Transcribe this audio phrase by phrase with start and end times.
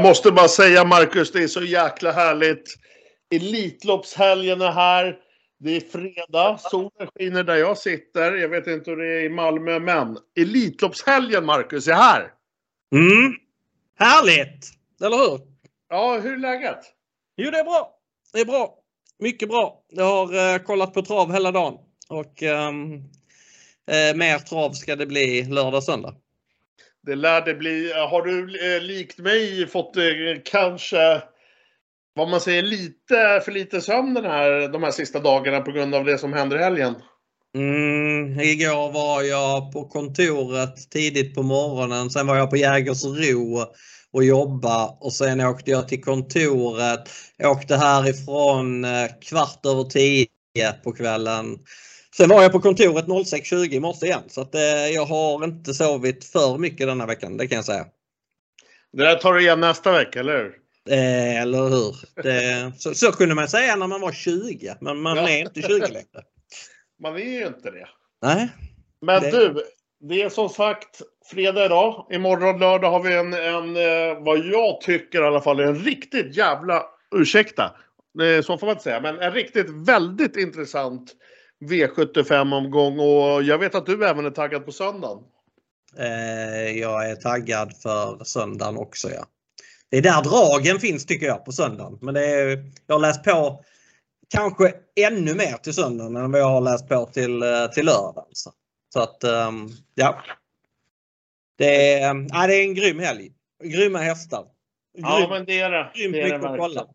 [0.00, 2.76] Jag måste bara säga Marcus, det är så jäkla härligt.
[3.34, 5.16] Elitloppshelgen är här.
[5.58, 8.32] Det är fredag, solen skiner där jag sitter.
[8.32, 12.32] Jag vet inte hur det är i Malmö, men Elitloppshelgen Marcus är här.
[12.94, 13.32] Mm.
[13.98, 14.70] Härligt!
[15.04, 15.40] Eller hur?
[15.88, 16.80] Ja, hur är läget?
[17.36, 17.94] Jo, det är bra.
[18.32, 18.74] Det är bra.
[19.18, 19.82] Mycket bra.
[19.88, 21.74] Jag har eh, kollat på trav hela dagen
[22.08, 22.94] och ehm,
[23.90, 26.14] eh, mer trav ska det bli lördag och söndag.
[27.06, 27.90] Det lär det bli.
[27.90, 28.40] Eh, har du
[28.74, 30.02] eh, likt mig fått eh,
[30.44, 31.22] kanske,
[32.14, 35.94] vad man säger, lite för lite sömn den här, de här sista dagarna på grund
[35.94, 36.94] av det som händer i helgen?
[37.54, 42.10] Mm, igår var jag på kontoret tidigt på morgonen.
[42.10, 43.66] Sen var jag på Jägersro
[44.12, 47.10] och jobba och sen åkte jag till kontoret.
[47.44, 50.26] Åkte härifrån eh, kvart över tio
[50.84, 51.58] på kvällen.
[52.16, 54.60] Sen var jag på kontoret 06.20 i morse igen så att eh,
[54.94, 57.86] jag har inte sovit för mycket denna veckan, det kan jag säga.
[58.92, 60.56] Det där tar du igen nästa vecka, eller hur?
[60.90, 61.96] Eh, eller hur?
[62.22, 65.28] Det, så, så, kunde man säga när man var 20 men man Ja.
[65.28, 66.04] är inte 20 längre.
[67.02, 67.88] Man är ju inte det.
[68.22, 68.48] Nej.
[69.00, 69.62] Men Det- du,
[70.08, 72.06] det är som sagt fredag idag.
[72.10, 76.36] Imorgon lördag har vi en, en eh, vad jag tycker i alla fall, en riktigt
[76.36, 77.64] jävla, ursäkta,
[78.22, 81.12] eh, så får man inte säga, men en riktigt väldigt intressant
[81.60, 85.18] V75-omgång och jag vet att du även är taggad på söndagen.
[85.98, 89.26] Eh, jag är taggad för söndagen också ja.
[89.90, 91.98] Det är där dragen finns tycker jag på söndagen.
[92.02, 93.64] Men det är, jag har läst på
[94.28, 98.30] kanske ännu mer till söndagen än vad jag har läst på till, eh, till lördagen.
[98.32, 98.52] Så,
[98.92, 100.22] så att ehm, ja.
[101.58, 103.32] Det är, ja, det är en grym helg.
[103.64, 104.44] Grymma hästar.
[104.94, 105.90] Grym, Ja, men det är det.
[105.94, 106.86] grymt det, är det mycket att kolla.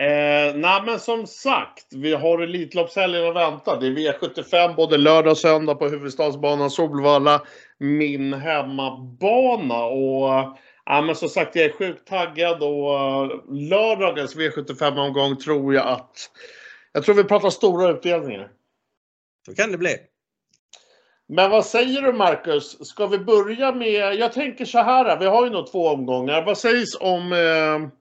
[0.00, 3.76] Eh, nej men som sagt, vi har Elitloppshelgen att vänta.
[3.76, 7.42] Det är V75 både lördag och söndag på huvudstadsbanan Solvalla.
[7.78, 9.84] Min hemmabana.
[9.84, 15.86] Och ja, men som sagt, jag är sjukt taggad och eh, lördagens V75-omgång tror jag
[15.86, 16.30] att...
[16.92, 18.48] Jag tror vi pratar stora utdelningar.
[19.46, 19.96] Så kan det bli.
[21.28, 22.86] Men vad säger du Marcus?
[22.88, 24.14] Ska vi börja med...
[24.14, 26.44] Jag tänker så här, vi har ju nog två omgångar.
[26.44, 27.99] Vad sägs om, eh,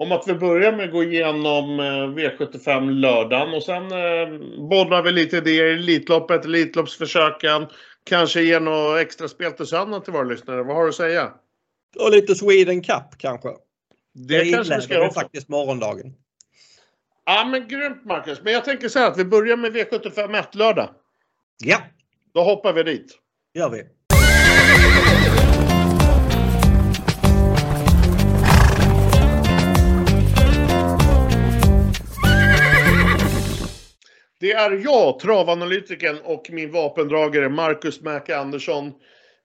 [0.00, 4.28] om att vi börjar med att gå igenom eh, V75 lördagen och sen eh,
[4.68, 7.66] bollar vi lite idéer i Elitloppet, Elitloppsförsöken.
[8.04, 10.62] Kanske ge något extra spel till söndagen till våra lyssnare.
[10.62, 11.32] Vad har du att säga?
[11.98, 13.48] Och lite Sweden Cup kanske.
[14.14, 16.14] Det kanske vi ska göra faktiskt morgondagen.
[17.24, 18.40] Ja men grymt Marcus.
[18.42, 20.88] Men jag tänker så här att vi börjar med V75 1 lördag.
[21.64, 21.78] Ja,
[22.34, 23.18] Då hoppar vi dit.
[23.54, 23.82] gör vi.
[34.40, 38.92] Det är jag, travanalytikern och min vapendragare Marcus Mäke Andersson.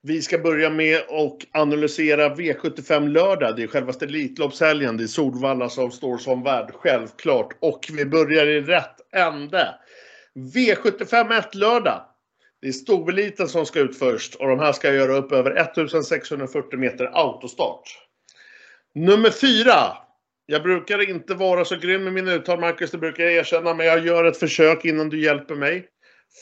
[0.02, 3.56] Vi ska börja med att analysera V75 lördag.
[3.56, 4.96] Det är självaste Elitloppshelgen.
[4.96, 7.56] Det är Solvalla som står som värd, självklart.
[7.60, 9.74] Och vi börjar i rätt ände.
[10.34, 12.02] V75 1 lördag.
[12.60, 16.78] Det är stoveliten som ska ut först och de här ska göra upp över 1640
[16.78, 17.98] meter autostart.
[18.94, 19.72] Nummer 4.
[20.46, 23.86] Jag brukar inte vara så grym med mina uttal, Marcus, det brukar jag erkänna, men
[23.86, 25.88] jag gör ett försök innan du hjälper mig.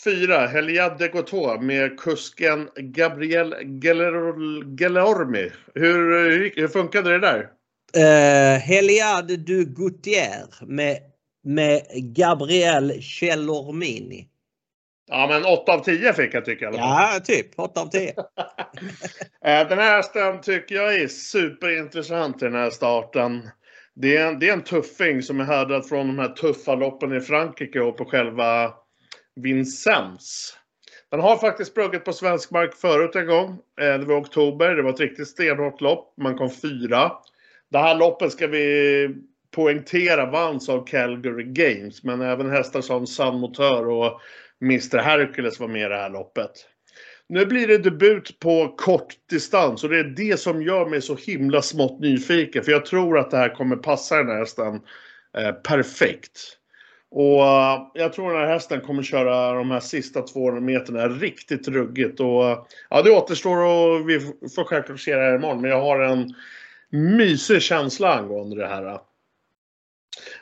[0.04, 3.54] Fyra, Heliad de Gotot med kusken Gabriel
[4.78, 5.50] Gelormi.
[5.74, 7.48] Hur, hur, funkade det där?
[7.96, 10.98] Uh, Heliade du Gautier med,
[11.44, 14.28] med Gabriel Cellormini.
[15.06, 16.76] Ja, men 8 av 10 fick jag tycka i.
[16.76, 18.14] Ja, typ 8 av 10.
[19.44, 23.50] Eh, Den här hästen tycker jag är superintressant i den här starten.
[23.96, 27.16] Det är, en, det är en tuffing som är härdad från de här tuffa loppen
[27.16, 28.74] i Frankrike och på själva
[29.36, 30.56] Vincennes.
[31.10, 33.50] Den har faktiskt sprungit på svensk mark förut en gång.
[33.80, 34.76] Eh, det var i oktober.
[34.76, 36.14] Det var ett riktigt stenhårt lopp.
[36.16, 37.12] Man kom fyra.
[37.70, 39.08] Det här loppet ska vi
[39.50, 42.04] poängtera vanns av Calgary Games.
[42.04, 44.20] Men även hästar som Sun Motör och
[44.62, 46.50] Mr Hercules var med i det här loppet.
[47.28, 51.16] Nu blir det debut på kort distans och det är det som gör mig så
[51.16, 52.64] himla smått nyfiken.
[52.64, 54.80] För jag tror att det här kommer passa den här hästen
[55.38, 56.58] eh, perfekt.
[57.10, 61.68] Och eh, jag tror den här hästen kommer köra de här sista 200 meterna riktigt
[61.68, 62.20] ruggigt.
[62.20, 62.58] Och eh,
[62.90, 64.20] ja, det återstår och vi
[64.54, 65.60] får självklart se det här imorgon.
[65.60, 66.34] Men jag har en
[66.90, 68.98] mysig känsla angående det här.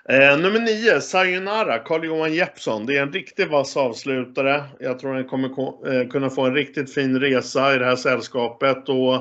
[0.09, 2.87] Eh, nummer 9, Sayonara, Carl-Johan Jeppsson.
[2.87, 4.65] Det är en riktigt vass avslutare.
[4.81, 5.49] Jag tror han kommer
[5.95, 8.89] eh, kunna få en riktigt fin resa i det här sällskapet.
[8.89, 9.15] Och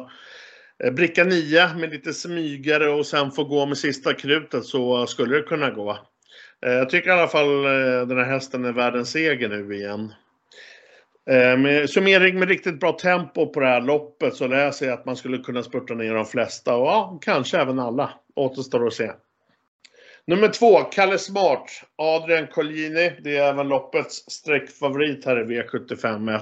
[0.83, 5.35] eh, bricka 9 med lite smygare och sen få gå med sista krutet så skulle
[5.35, 5.97] det kunna gå.
[6.65, 9.75] Eh, jag tycker i alla fall eh, den här hästen är värd en seger nu
[9.75, 10.13] igen.
[11.29, 15.05] Eh, med summering med riktigt bra tempo på det här loppet så läser jag att
[15.05, 18.11] man skulle kunna spurta ner de flesta och ja, kanske även alla.
[18.35, 19.11] Återstår att se.
[20.27, 21.83] Nummer två, Kalle Smart.
[21.95, 23.11] Adrian Colgjini.
[23.23, 26.39] Det är även loppets streckfavorit här i V75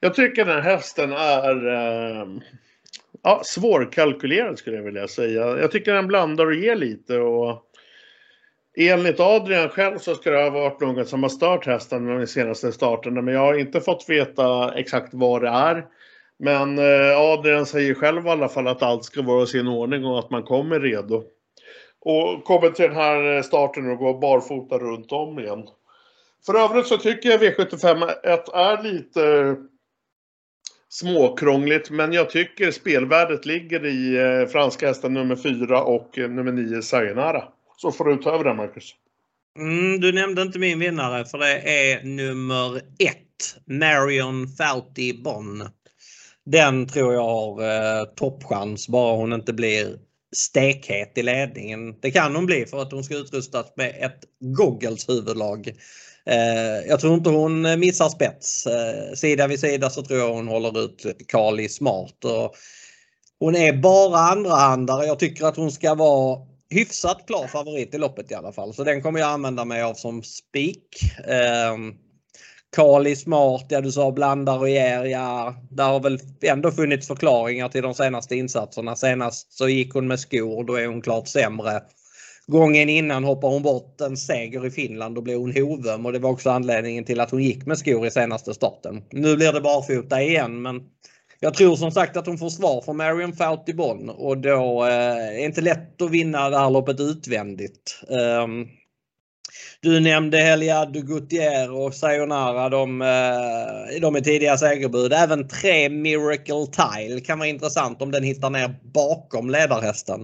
[0.00, 2.26] Jag tycker den här hästen är eh,
[3.22, 5.58] ja, svårkalkylerad skulle jag vilja säga.
[5.58, 7.62] Jag tycker den blandar och ger lite och
[8.76, 12.72] enligt Adrian själv så ska det ha varit någon som har stört hästen de senaste
[12.72, 15.86] starterna men jag har inte fått veta exakt vad det är.
[16.38, 20.04] Men eh, Adrian säger själv i alla fall att allt ska vara i sin ordning
[20.04, 21.24] och att man kommer redo.
[22.00, 25.68] Och kommer till den här eh, starten och går barfota runt om igen.
[26.46, 28.10] För övrigt så tycker jag V75
[28.52, 29.56] är lite
[30.88, 36.52] småkrångligt men jag tycker spelvärdet ligger i eh, franska hästen nummer 4 och eh, nummer
[36.52, 37.44] 9 Sayonara.
[37.76, 38.94] Så får du ta över den Marcus.
[39.58, 42.82] Mm, du nämnde inte min vinnare för det är nummer 1
[43.66, 45.68] Marion Fauti Bonn.
[46.44, 49.98] Den tror jag har eh, toppchans bara hon inte blir
[50.36, 52.00] stekhet i ledningen.
[52.00, 55.68] Det kan hon bli för att hon ska utrustas med ett Goggles huvudlag.
[56.26, 58.66] Eh, jag tror inte hon missar spets.
[58.66, 62.24] Eh, sida vid sida så tror jag hon håller ut Kali smart.
[62.24, 62.54] Och
[63.38, 65.06] hon är bara andrahandare.
[65.06, 68.74] Jag tycker att hon ska vara hyfsat klar favorit i loppet i alla fall.
[68.74, 71.12] Så den kommer jag använda mig av som spik.
[71.28, 71.94] Ehm,
[72.76, 75.04] Eh, Kali Smart, ja du sa blandar och ger.
[75.04, 78.96] Ja, det har väl ändå funnits förklaringar till de senaste insatserna.
[78.96, 81.82] Senast så gick hon med skor, då är hon klart sämre.
[82.46, 86.18] Gången innan hoppade hon bort en seger i Finland och blev hon hovöm och det
[86.18, 89.02] var också anledningen till att hon gick med skor i senaste starten.
[89.10, 90.80] Nu blir det barfota igen men
[91.40, 94.92] jag tror som sagt att hon får svar från Marion Fouty Bonn och då eh,
[94.92, 98.00] är det inte lätt att vinna det här loppet utvändigt.
[98.08, 98.68] Um,
[99.80, 102.68] du nämnde Heliad Gutierre och Sayonara.
[102.68, 105.12] De, eh, de är tidiga segerbud.
[105.12, 110.22] Även tre Miracle Tile kan vara intressant om den hittar ner bakom ledarhästen.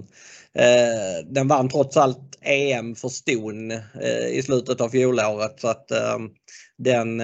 [0.54, 5.60] Eh, den vann trots allt EM för Ston eh, i slutet av fjolåret.
[5.60, 5.88] Så att,
[6.78, 7.20] den,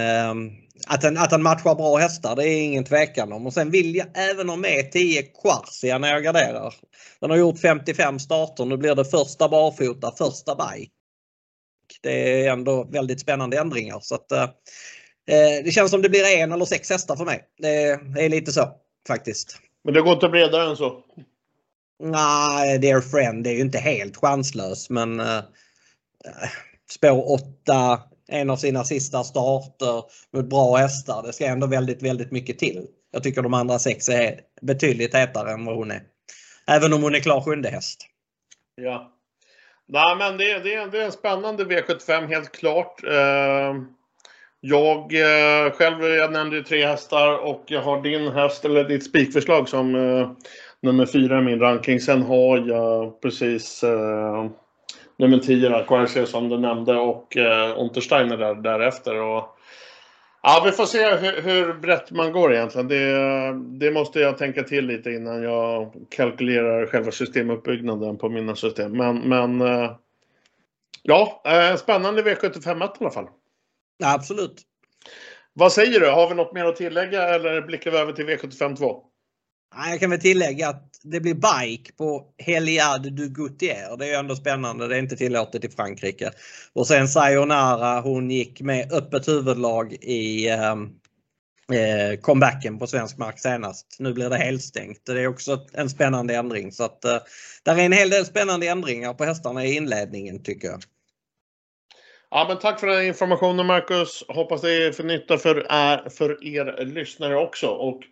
[0.87, 3.47] att, den, att den matchar bra hästar det är ingen tvekan om.
[3.47, 6.75] Och sen vill jag även ha med 10 Quarcia när jag garderar.
[7.21, 8.65] Den har gjort 55 starter.
[8.65, 10.93] Nu blir det första barfota, första bike
[12.01, 14.01] det är ändå väldigt spännande ändringar.
[14.01, 17.45] Så att, eh, eh, det känns som det blir en eller sex hästar för mig.
[17.59, 17.89] Det
[18.25, 18.69] är lite så
[19.09, 19.59] faktiskt.
[19.85, 21.05] Men det går inte bredare än så?
[22.03, 25.43] Nej, Dear Friend är ju inte helt chanslös men eh,
[26.91, 31.23] spår 8, en av sina sista starter mot bra hästar.
[31.23, 32.87] Det ska ändå väldigt, väldigt mycket till.
[33.13, 36.03] Jag tycker de andra sex är betydligt hetare än vad hon är.
[36.67, 38.07] Även om hon är klar sjunde häst.
[38.75, 39.12] Ja.
[39.89, 43.05] Nej, men det, det, det är en spännande V75 helt klart.
[43.05, 43.75] Eh,
[44.61, 49.05] jag eh, själv, jag nämnde ju tre hästar och jag har din häst, eller ditt
[49.05, 50.31] spikförslag som eh,
[50.83, 52.01] nummer fyra i min ranking.
[52.01, 54.47] Sen har jag precis eh,
[55.19, 59.23] nummer 10 Quercia som du nämnde och eh, Untersteiner där, därefter.
[59.23, 59.59] Och,
[60.43, 62.89] ja, vi får se hur, hur brett man går egentligen.
[62.89, 68.93] Det, det, måste jag tänka till lite innan jag kalkylerar själva systemuppbyggnaden på mina system.
[68.93, 69.97] Men, men eh,
[71.03, 73.29] ja, eh, spännande V75 i alla fall.
[73.99, 74.63] Ja, absolut.
[75.53, 76.11] Vad säger du?
[76.11, 79.03] Har vi något mer att tillägga eller blickar vi över till V75 2?
[79.91, 83.97] Jag kan väl tillägga att det blir bike på Heliade du Goutier.
[83.97, 84.89] Det är ju ändå spännande.
[84.89, 86.31] Det är inte tillåtet i Frankrike.
[86.73, 90.91] Och sen Sayonara, hon gick med öppet huvudlag i ehm,
[91.73, 93.97] eh, comebacken på svensk mark senast.
[93.99, 95.07] Nu blir det helstängt.
[95.07, 96.73] Det är också en spännande ändring.
[96.73, 97.19] Så att, eh,
[97.63, 100.83] där är en hel del spännande ändringar på hästarna i inledningen tycker jag.
[102.31, 104.25] Ja, men tack för den informationen Marcus.
[104.29, 107.67] Hoppas det är för nytta för, eh, för er lyssnare också.
[107.67, 108.03] Och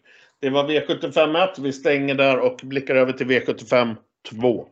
[0.42, 1.58] det var V75 1.
[1.58, 3.96] Vi stänger där och blickar över till V75
[4.30, 4.66] 2.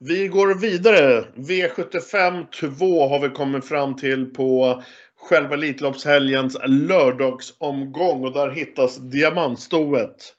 [0.00, 1.24] Vi går vidare.
[1.34, 2.46] V75
[2.78, 4.82] 2 har vi kommit fram till på
[5.28, 10.34] själva Elitloppshelgens lördagsomgång och där hittas diamantstoet.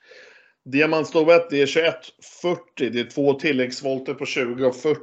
[0.66, 2.90] Diamantstoet det är 21.40.
[2.90, 5.00] Det är två tilläggsvolter på 20 och 40.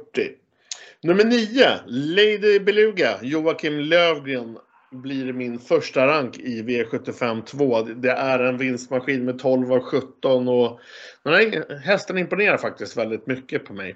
[1.03, 4.57] Nummer 9, Lady Beluga, Joakim Lövgren
[4.91, 7.81] blir min första rank i V75 2.
[7.81, 10.79] Det är en vinstmaskin med 12 av 17 och
[11.23, 13.95] den här hästen imponerar faktiskt väldigt mycket på mig.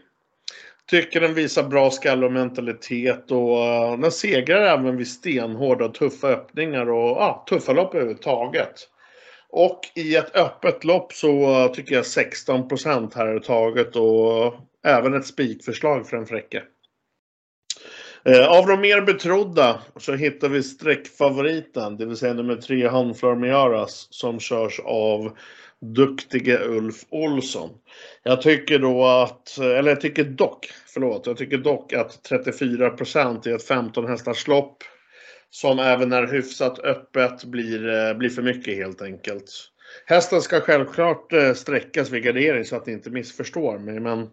[0.86, 5.94] Tycker den visar bra skall och mentalitet och eh, den segrar även vid stenhårda och
[5.94, 8.90] tuffa öppningar och ja, tuffa lopp överhuvudtaget.
[9.56, 12.68] Och i ett öppet lopp så tycker jag 16
[13.16, 14.54] här är taget och
[14.86, 16.64] även ett spikförslag för en fräcke.
[18.26, 23.36] Eh, av de mer betrodda så hittar vi streckfavoriten, det vill säga nummer tre Hanflor
[23.36, 25.38] Miaras som körs av
[25.96, 27.70] duktige Ulf Olsson.
[28.24, 33.52] Jag tycker då att, eller jag tycker dock, förlåt, jag tycker dock att 34% i
[33.52, 34.84] ett 15 hästars lopp
[35.54, 39.52] som även är hyfsat öppet blir, eh, blir för mycket helt enkelt.
[40.06, 44.30] Hästen ska självklart eh, sträckas vid gardering så att ni inte missförstår mig men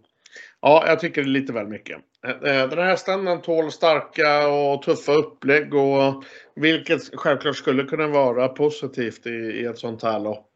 [0.63, 1.99] ja, jag tycker det är lite väl mycket.
[2.27, 6.25] Eh, den här hästen den tål starka och tuffa upplägg och
[6.57, 10.51] vilket självklart skulle kunna vara positivt i, i ett sånt här lopp.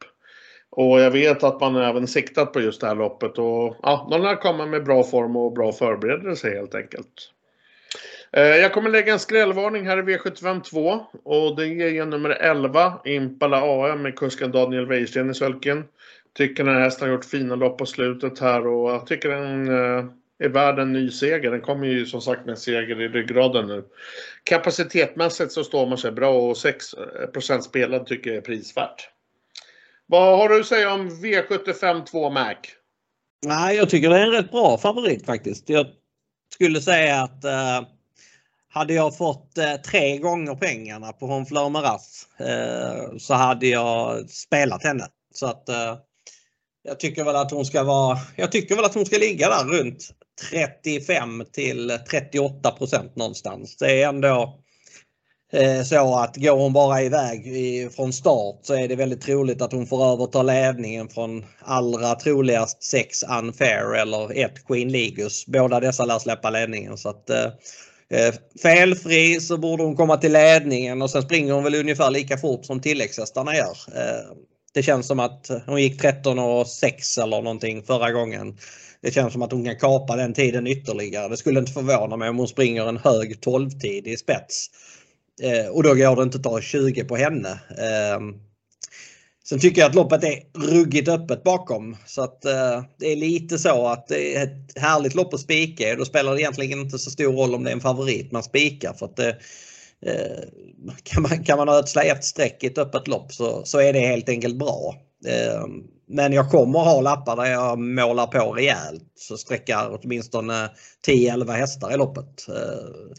[0.70, 4.22] Och jag vet att man även siktat på just det här loppet och ja, de
[4.22, 7.33] lär komma med bra form och bra förberedelse helt enkelt.
[8.36, 13.00] Eh, jag kommer lägga en skrällvarning här i V75 2 och det är nummer 11,
[13.04, 15.84] Impala AM med kusken Daniel Wäjersten i sölken.
[16.36, 19.68] Tycker den här hästen har gjort fina lopp på slutet här och jag tycker den
[19.68, 20.04] eh,
[20.38, 21.50] är värd en ny seger.
[21.50, 23.84] Den kommer ju som sagt med en seger i ryggraden nu.
[24.44, 29.08] Kapacitetmässigt så står man sig bra och 6% eh, spelad tycker jag är prisvärt.
[30.06, 32.54] Vad har du att säga om V75 2 Mac?
[33.46, 35.68] Nej, jag tycker det är en rätt bra favorit faktiskt.
[35.68, 35.86] Jag
[36.54, 37.93] skulle säga att eh,
[38.74, 44.84] hade jag fått eh, tre gånger pengarna på Honfleur Maraff eh, så hade jag spelat
[44.84, 45.06] henne.
[45.34, 45.96] Så att eh,
[46.82, 49.64] jag tycker väl att hon ska vara, jag tycker väl att hon ska ligga där
[49.64, 50.10] runt
[50.50, 53.76] 35 till 38% någonstans.
[53.76, 54.60] Det är ändå
[55.52, 57.42] Eh, så att går hon bara iväg
[57.92, 62.82] från start så är det väldigt troligt att hon får överta ledningen från allra troligast
[62.82, 65.46] 6 Unfair eller 1 Queen Ligus.
[65.46, 67.46] Båda dessa lär släppa ledningen så att eh,
[68.10, 72.36] Eh, felfri så borde hon komma till ledningen och sen springer hon väl ungefär lika
[72.36, 73.76] fort som tilläggshästarna gör.
[73.96, 74.36] Eh,
[74.74, 78.58] det känns som att hon gick 13 och 6 eller någonting förra gången.
[79.00, 81.28] Det känns som att hon kan kapa den tiden ytterligare.
[81.28, 84.70] Det skulle inte förvåna mig om hon springer en hög 12-tid i spets.
[85.42, 87.50] Eh, och då går det inte att ta 20 på henne.
[87.78, 88.20] Eh,
[89.48, 91.96] Sen tycker jag att loppet är ruggigt öppet bakom.
[92.06, 95.94] Så att eh, det är lite så att det är ett härligt lopp att spika.
[95.96, 98.92] Då spelar det egentligen inte så stor roll om det är en favorit man spikar.
[98.92, 99.28] För att eh,
[100.06, 100.44] eh
[101.02, 104.00] kan, man, kan man ödsla ett streck i ett öppet lopp så, så är det
[104.00, 104.94] helt enkelt bra.
[105.26, 105.66] Eh,
[106.08, 109.02] men jag kommer ha lappar där jag målar på rejält.
[109.18, 110.70] Så sträckar åtminstone
[111.06, 112.48] 10-11 hästar i loppet.
[112.48, 113.14] Eh,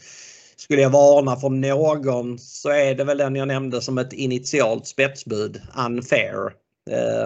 [0.66, 4.86] skulle jag varna för någon så är det väl den jag nämnde som ett initialt
[4.86, 6.52] spetsbud, Unfair.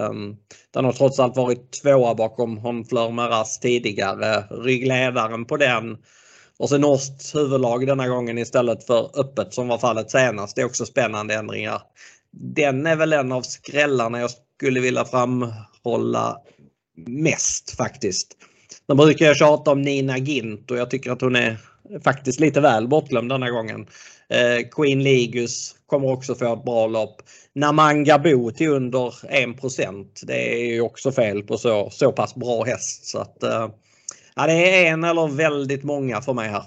[0.09, 0.37] Um,
[0.73, 4.43] den har trots allt varit tvåa bakom Honfleur Maras tidigare.
[4.49, 5.97] Ryggledaren på den.
[6.59, 10.55] Och sen norskt huvudlag denna gången istället för öppet som var fallet senast.
[10.55, 11.81] Det är också spännande ändringar.
[12.31, 16.37] Den är väl en av skrällarna jag skulle vilja framhålla
[17.07, 18.37] mest faktiskt.
[18.87, 21.57] Sen brukar jag tjata om Nina Gint och jag tycker att hon är
[22.03, 23.87] faktiskt lite väl bortglömd denna gången.
[24.29, 27.21] Eh, Queen Ligus kommer också få ett bra lopp.
[27.53, 32.63] Namanga Bo till under 1 Det är ju också fel på så, så pass bra
[32.63, 33.05] häst.
[33.05, 33.69] Så att, eh,
[34.35, 36.63] ja, det är en eller väldigt många för mig här.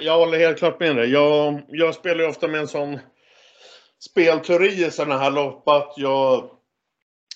[0.00, 1.10] jag håller helt klart med dig.
[1.10, 2.98] Jag, jag spelar ju ofta med en sån
[4.10, 6.50] spelteori i sådana här lopp att jag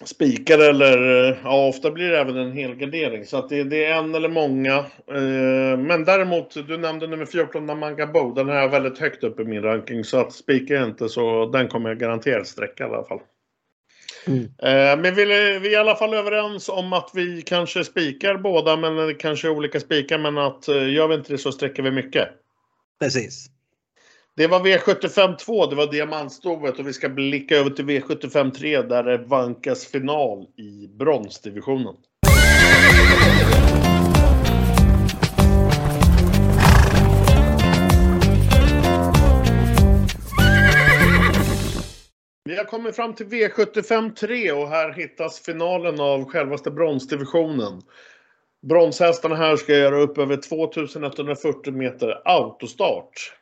[0.05, 0.99] spikar eller
[1.45, 3.25] ja, ofta blir det även en helgardering.
[3.25, 4.76] Så att det, det, är en eller många.
[5.11, 8.35] Eh, men däremot, du nämnde nummer 14, Namanga Bo.
[8.35, 10.05] Den är väldigt högt upp i min ranking.
[10.05, 13.21] Så att spikar jag inte så den kommer jag garanterat sträcka i alla fall.
[14.26, 14.43] Mm.
[14.43, 18.76] Eh, men vi, vi är i alla fall överens om att vi kanske spikar båda,
[18.76, 20.19] men kanske olika spikar.
[20.19, 22.28] Men att eh, gör vi inte det så sträcker vi mycket.
[23.00, 23.58] Precis.
[24.38, 28.83] Det var V75 2, det var diamantstovet och vi ska blicka över till V75 3
[28.83, 31.95] där det vankas final i bronsdivisionen.
[42.45, 47.83] Vi har kommit fram till V75 3 och här hittas finalen av självaste bronsdivisionen.
[48.68, 53.38] Bronshästarna här ska göra upp över 2140 meter autostart.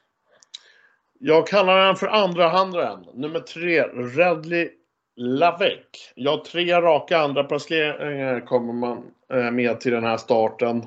[1.18, 3.04] Jag kallar den för andra handen.
[3.14, 4.68] Nummer tre, Redley
[5.16, 6.12] Lavec.
[6.14, 10.82] Ja, tre raka andra placeringar kommer man eh, med till den här starten.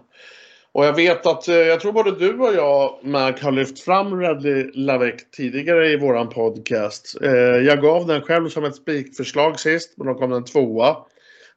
[0.72, 4.22] Och jag vet att, eh, jag tror både du och jag, Mac, har lyft fram
[4.22, 7.18] Redley Lavec tidigare i våran podcast.
[7.22, 10.98] Eh, jag gav den själv som ett spikförslag sist, men då kom den tvåa.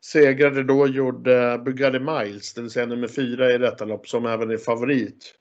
[0.05, 4.51] Segrade då gjorde Bugatti Miles, det vill säga nummer fyra i detta lopp, som även
[4.51, 5.35] är favorit.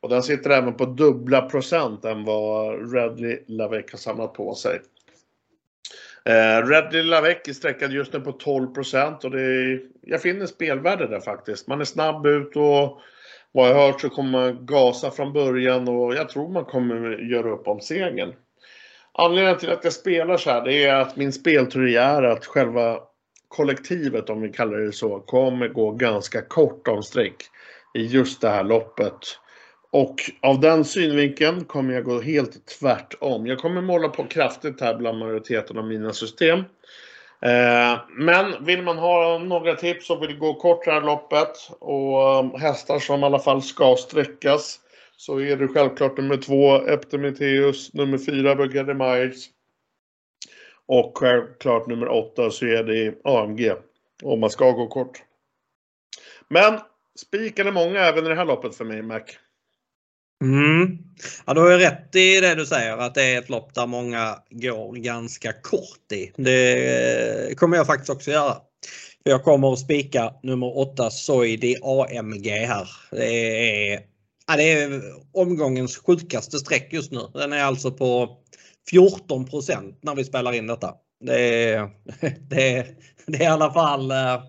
[0.00, 4.80] Och den sitter även på dubbla procent än vad Redley Lavec har samlat på sig.
[6.24, 11.06] Eh, LaVec är sträckad just nu på 12 procent och det är, jag finner spelvärde
[11.06, 11.66] där faktiskt.
[11.68, 13.00] Man är snabb ut och
[13.52, 17.30] vad jag har hört så kommer man gasa från början och jag tror man kommer
[17.30, 18.34] göra upp om segern.
[19.12, 23.00] Anledningen till att jag spelar så här det är att min spelteori är att själva
[23.48, 27.36] kollektivet, om vi kallar det så, kommer gå ganska kort om streck
[27.94, 29.18] i just det här loppet.
[29.90, 33.46] Och av den synvinkeln kommer jag gå helt tvärtom.
[33.46, 36.58] Jag kommer måla på kraftigt här bland majoriteten av mina system.
[37.40, 42.22] Eh, men vill man ha några tips och vill gå kort det här loppet och
[42.22, 44.80] eh, hästar som i alla fall ska sträckas
[45.16, 49.46] så är det självklart nummer två Eptimeteus, nummer fyra Bugatti Miles
[50.86, 53.72] och självklart nummer åtta så är det AMG
[54.22, 55.22] om man ska gå kort.
[56.48, 56.80] Men
[57.18, 59.20] spikade många även i det här loppet för mig Mac.
[60.44, 60.98] Mm.
[61.46, 63.86] Ja, du har ju rätt i det du säger att det är ett lopp där
[63.86, 66.32] många går ganska kort i.
[66.36, 68.56] Det eh, kommer jag faktiskt också göra.
[69.22, 72.88] För jag kommer att spika nummer 8 Soidi AMG här.
[73.10, 74.00] Det är,
[74.46, 75.02] ja, det är
[75.32, 77.20] omgångens sjukaste streck just nu.
[77.34, 78.36] Den är alltså på
[78.92, 80.94] 14% när vi spelar in detta.
[81.24, 81.90] Det är,
[82.48, 82.86] det är,
[83.26, 84.42] det är i alla fall eh,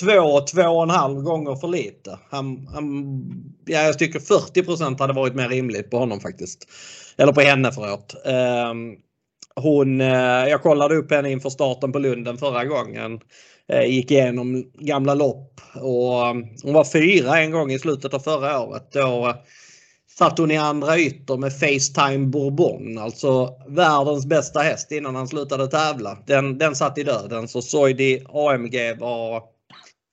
[0.00, 2.18] två, två och en halv gånger för lite.
[2.30, 2.84] Han, han,
[3.64, 6.68] ja, jag tycker 40% hade varit mer rimligt på honom faktiskt.
[7.16, 8.14] Eller på henne förlåt.
[8.24, 8.96] Um,
[9.56, 13.20] hon, eh, jag kollade upp henne inför starten på Lunden förra gången.
[13.68, 18.18] Eh, gick igenom gamla lopp och ehm, hon var fyra en gång i slutet av
[18.18, 18.92] förra året.
[18.92, 19.34] Då
[20.18, 22.98] satt hon i andra ytter med Facetime Bourbon.
[22.98, 26.18] Alltså världens bästa häst innan han slutade tävla.
[26.26, 29.53] Den, den satt i döden så Soidi AMG var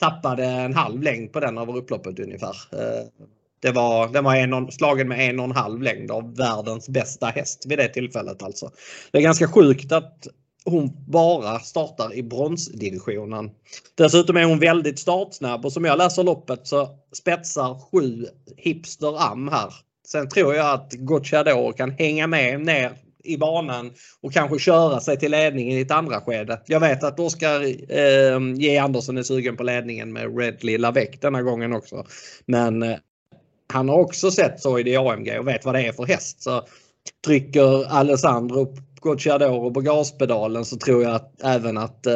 [0.01, 2.55] tappade en halv längd på den över upploppet ungefär.
[2.71, 3.07] Eh,
[3.59, 7.25] det var, den var en, slagen med en och en halv längd av världens bästa
[7.25, 8.71] häst vid det tillfället alltså.
[9.11, 10.27] Det är ganska sjukt att
[10.65, 13.51] hon bara startar i bronsdivisionen.
[13.95, 18.25] Dessutom är hon väldigt startsnabb och som jag läser loppet så spetsar sju
[18.57, 19.73] Hipster Am här.
[20.07, 22.91] Sen tror jag att Gocciador kan hänga med ner
[23.23, 26.61] i banan och kanske köra sig till ledningen i ett andra skede.
[26.65, 27.61] Jag vet att Oskar
[27.97, 32.05] eh, J Andersson är sugen på ledningen med Redley Lavec denna gången också.
[32.45, 32.97] Men eh,
[33.73, 36.41] han har också sett så i AMG och vet vad det är för häst.
[36.43, 36.63] Så
[37.25, 42.13] trycker Alessandro Gocciadoro på gaspedalen så tror jag att även att eh,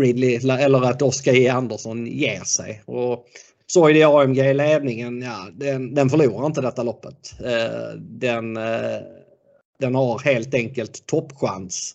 [0.00, 2.82] Ridley eller att Oskar J Andersson ger sig.
[2.86, 3.26] Och
[3.66, 7.34] så i det AMG i ledningen, ja, den, den förlorar inte detta loppet.
[7.44, 9.00] Eh, den eh,
[9.80, 11.94] den har helt enkelt toppchans.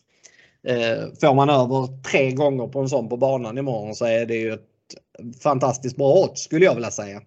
[0.68, 4.36] Eh, får man över tre gånger på en sån på banan imorgon så är det
[4.36, 4.62] ju ett
[5.44, 7.22] fantastiskt bra odds skulle jag vilja säga.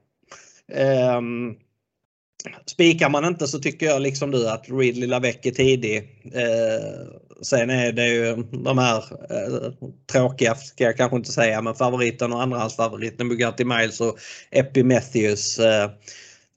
[0.73, 1.55] Ehm,
[2.67, 5.97] spikar man inte så tycker jag liksom du att Ridley Lavec är tidig.
[6.25, 7.09] Eh,
[7.43, 9.73] sen är det ju de här eh,
[10.13, 14.19] tråkiga, ska jag kanske inte säga, men favoriten och andrahandsfavoriten Bugatti Miles och
[14.51, 15.59] Epi Matthews.
[15.59, 15.91] Eh,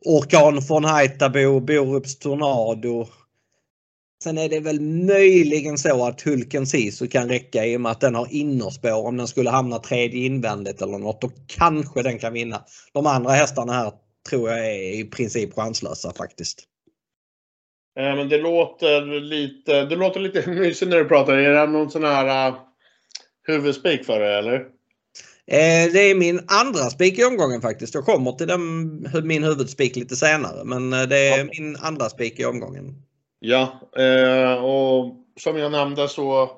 [0.05, 3.07] orkan von Haitabo, Borups Tornado
[4.23, 8.01] Sen är det väl möjligen så att Hulken Sisu kan räcka i och med att
[8.01, 11.21] den har innerspår om den skulle hamna tredje invändigt eller något.
[11.21, 12.63] Då kanske den kan vinna.
[12.93, 13.91] De andra hästarna här
[14.29, 16.63] tror jag är i princip chanslösa faktiskt.
[17.99, 21.33] Eh, men det låter lite, det låter lite mysigt när du pratar.
[21.33, 22.57] Är det någon sån här uh,
[23.47, 24.55] huvudspik för dig eller?
[25.47, 27.93] Eh, det är min andra spik i omgången faktiskt.
[27.93, 28.87] Jag kommer till den,
[29.23, 31.45] min huvudspik lite senare men det är ja.
[31.59, 32.95] min andra spik i omgången.
[33.43, 36.49] Ja, eh, och som jag nämnde så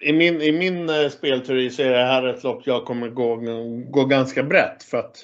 [0.00, 3.36] i min, i min eh, spelteori så är det här ett lopp jag kommer gå,
[3.90, 5.16] gå ganska brett för att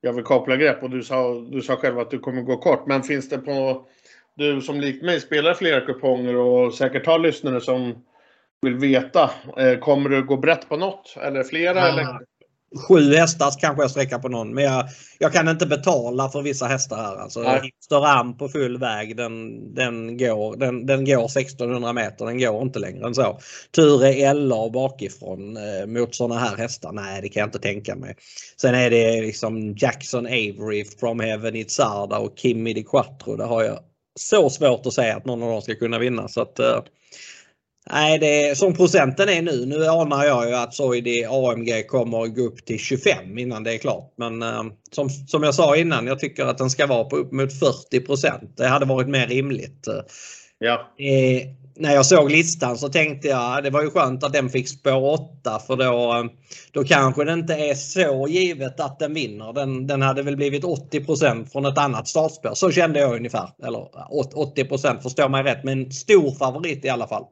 [0.00, 2.86] jag vill koppla grepp och du sa, du sa själv att du kommer gå kort.
[2.86, 3.86] Men finns det på
[4.34, 8.04] du som likt mig spelar flera kuponger och säkert har lyssnare som
[8.62, 9.30] vill veta.
[9.56, 11.78] Eh, kommer du gå brett på något eller flera?
[11.78, 11.88] Ja.
[11.88, 12.31] Eller?
[12.88, 14.54] Sju hästar kanske jag sträcker på någon.
[14.54, 17.16] Men jag, jag, kan inte betala för vissa hästar här.
[17.16, 22.26] Alltså, Hipster Am på full väg den, den, går, den, den går 1600 meter.
[22.26, 23.38] Den går inte längre än så.
[23.76, 26.92] Ture LA bakifrån eh, mot sådana här hästar.
[26.92, 28.16] Nej det kan jag inte tänka mig.
[28.60, 33.36] Sen är det liksom Jackson Avery from Heaven Itzarda och Kimi Di Quattro.
[33.36, 33.78] Det har jag
[34.18, 36.28] så svårt att säga att någon av dem ska kunna vinna.
[36.28, 36.78] Så att, eh,
[37.90, 39.66] Nej, det är, som procenten är nu.
[39.66, 43.74] Nu anar jag ju att Soidi AMG kommer att gå upp till 25 innan det
[43.74, 44.14] är klart.
[44.16, 47.32] Men eh, som, som jag sa innan, jag tycker att den ska vara på upp
[47.32, 49.88] mot 40% Det hade varit mer rimligt.
[50.58, 50.72] Ja.
[50.98, 54.68] Eh, när jag såg listan så tänkte jag det var ju skönt att den fick
[54.68, 55.10] spår
[55.42, 56.28] 8 för då,
[56.72, 59.52] då kanske det inte är så givet att den vinner.
[59.52, 62.54] Den, den hade väl blivit 80% från ett annat startspår.
[62.54, 63.48] Så kände jag ungefär.
[63.64, 67.24] Eller 80% förstår mig rätt men stor favorit i alla fall.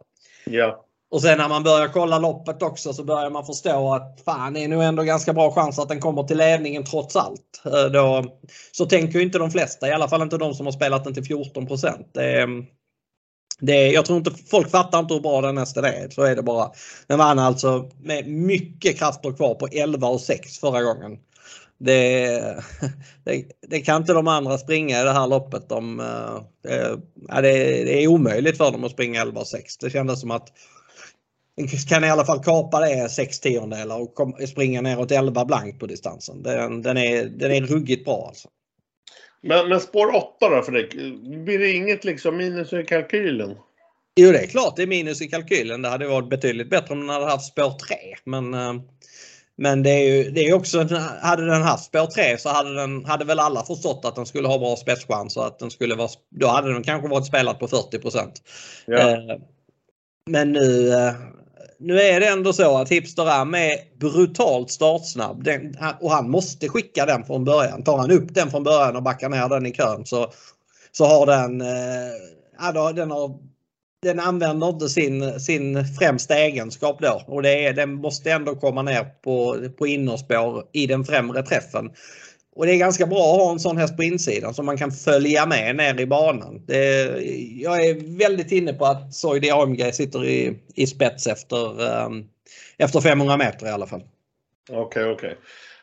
[0.44, 0.87] Ja.
[1.11, 4.64] Och sen när man börjar kolla loppet också så börjar man förstå att fan det
[4.64, 7.62] är nog ändå ganska bra chans att den kommer till ledningen trots allt.
[7.64, 8.24] Eh, då,
[8.72, 11.24] så tänker inte de flesta, i alla fall inte de som har spelat den till
[11.24, 12.16] 14 procent.
[13.61, 16.09] det, jag tror inte folk fattar inte hur bra den nästa är.
[16.11, 16.70] Så är det bara.
[17.07, 21.18] Den vann alltså med mycket krafter kvar på 11 och 6 förra gången.
[21.80, 22.64] Det,
[23.24, 25.68] det, det, kan inte de andra springa i det här loppet.
[25.68, 25.96] De,
[26.62, 29.76] det, det, är omöjligt för dem att springa 11 och 6.
[29.76, 30.48] Det kändes som att
[31.88, 35.86] kan i alla fall kapa det 6 tiondelar och kom, springa neråt 11 blankt på
[35.86, 36.42] distansen.
[36.42, 38.48] Den, den, är, den är ruggigt bra alltså.
[39.42, 40.88] Men, men spår 8 då dig?
[41.44, 43.56] Blir det inget liksom minus i kalkylen?
[44.16, 45.82] Jo det är klart det är minus i kalkylen.
[45.82, 47.96] Det hade varit betydligt bättre om den hade haft spår 3.
[48.24, 48.74] Men, eh,
[49.61, 50.87] men det är ju det är också,
[51.23, 54.49] hade den haft spår 3 så hade, den, hade väl alla förstått att den skulle
[54.49, 57.68] ha bra spetschans och att den skulle vara, då hade den kanske varit spelad på
[57.68, 57.99] 40
[58.87, 58.99] ja.
[58.99, 59.37] Eh,
[60.31, 61.12] men nu, eh,
[61.79, 66.68] nu är det ändå så att Hipster Am är brutalt startsnabb den, och han måste
[66.68, 67.83] skicka den från början.
[67.85, 70.33] Tar han upp den från början och backar ner den i kön så,
[70.92, 73.38] så har den, eh, den, har,
[74.02, 78.82] den använder inte sin, sin främsta egenskap då och det är, den måste ändå komma
[78.82, 81.90] ner på, på innerspår i den främre träffen.
[82.56, 84.92] Och det är ganska bra att ha en sån häst på insidan som man kan
[84.92, 86.62] följa med ner i banan.
[86.66, 87.02] Det,
[87.60, 92.28] jag är väldigt inne på att Soidi AMG sitter i, i spets efter, um,
[92.78, 94.02] efter 500 meter i alla fall.
[94.70, 95.12] Okej, okay, okej.
[95.12, 95.36] Okay.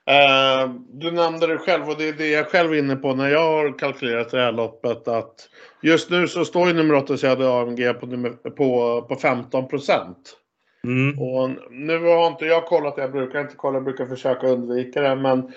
[0.09, 3.13] Uh, eh, du nämnde det själv och det är det jag själv är inne på
[3.13, 5.49] när jag har kalkylerat det här loppet att
[5.81, 10.37] just nu så står ju nummer 8 Söder AMG på, nummer, på, på 15 procent.
[10.83, 11.19] Mm.
[11.19, 15.15] Och nu har inte jag kollat, jag brukar inte kolla, jag brukar försöka undvika det
[15.15, 15.51] men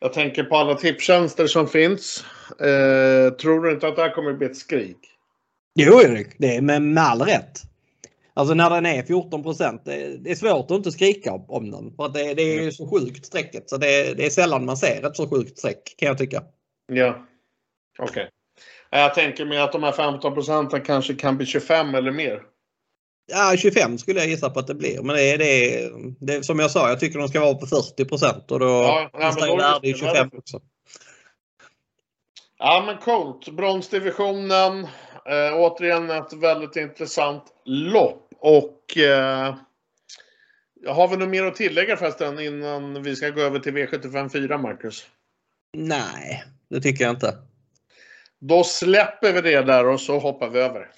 [0.00, 2.24] jag tänker på alla tipstjänster som finns.
[2.60, 4.98] Eh, tror du inte att det här kommer bli ett skrik?
[5.74, 7.71] Jo Erik, det är med, med all rätt.
[8.34, 9.42] Alltså när den är 14
[9.84, 11.96] det, det är svårt att inte skrika om den.
[11.96, 15.16] För det, det är så sjukt strecket så det, det, är sällan man ser ett
[15.16, 16.42] så sjukt streck kan jag tycka.
[16.92, 17.26] Ja,
[17.98, 18.10] okej.
[18.10, 18.28] Okay.
[18.90, 22.42] Jag tänker mig att de här 15 procenten kanske kan bli 25 eller mer.
[23.26, 25.02] Ja, 25 skulle jag gissa på att det blir.
[25.02, 25.90] Men det är det,
[26.20, 29.48] det som jag sa, jag tycker de ska vara på 40% och då ja, nästan
[29.48, 30.60] ja, värde i 25 också.
[32.64, 33.48] Ja men coolt.
[33.48, 34.84] Bronsdivisionen.
[35.26, 38.28] Eh, återigen ett väldigt intressant lopp.
[38.38, 39.54] Och eh,
[40.86, 44.58] har vi något mer att tillägga förresten innan vi ska gå över till V75 4
[44.58, 45.06] Marcus?
[45.72, 47.38] Nej, det tycker jag inte.
[48.38, 50.90] Då släpper vi det där och så hoppar vi över.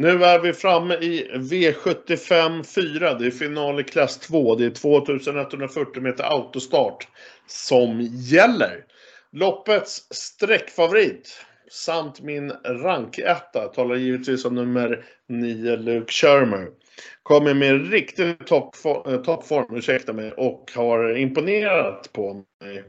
[0.00, 3.14] Nu är vi framme i V75 4.
[3.14, 4.54] Det är final i klass 2.
[4.54, 7.08] Det är 2140 meter autostart
[7.46, 8.84] som gäller.
[9.32, 16.68] Loppets sträckfavorit samt min ranketta talar givetvis om nummer 9 Luke Shermer.
[17.22, 22.84] Kommer med riktig toppform, eh, toppform ursäkta mig, och har imponerat på mig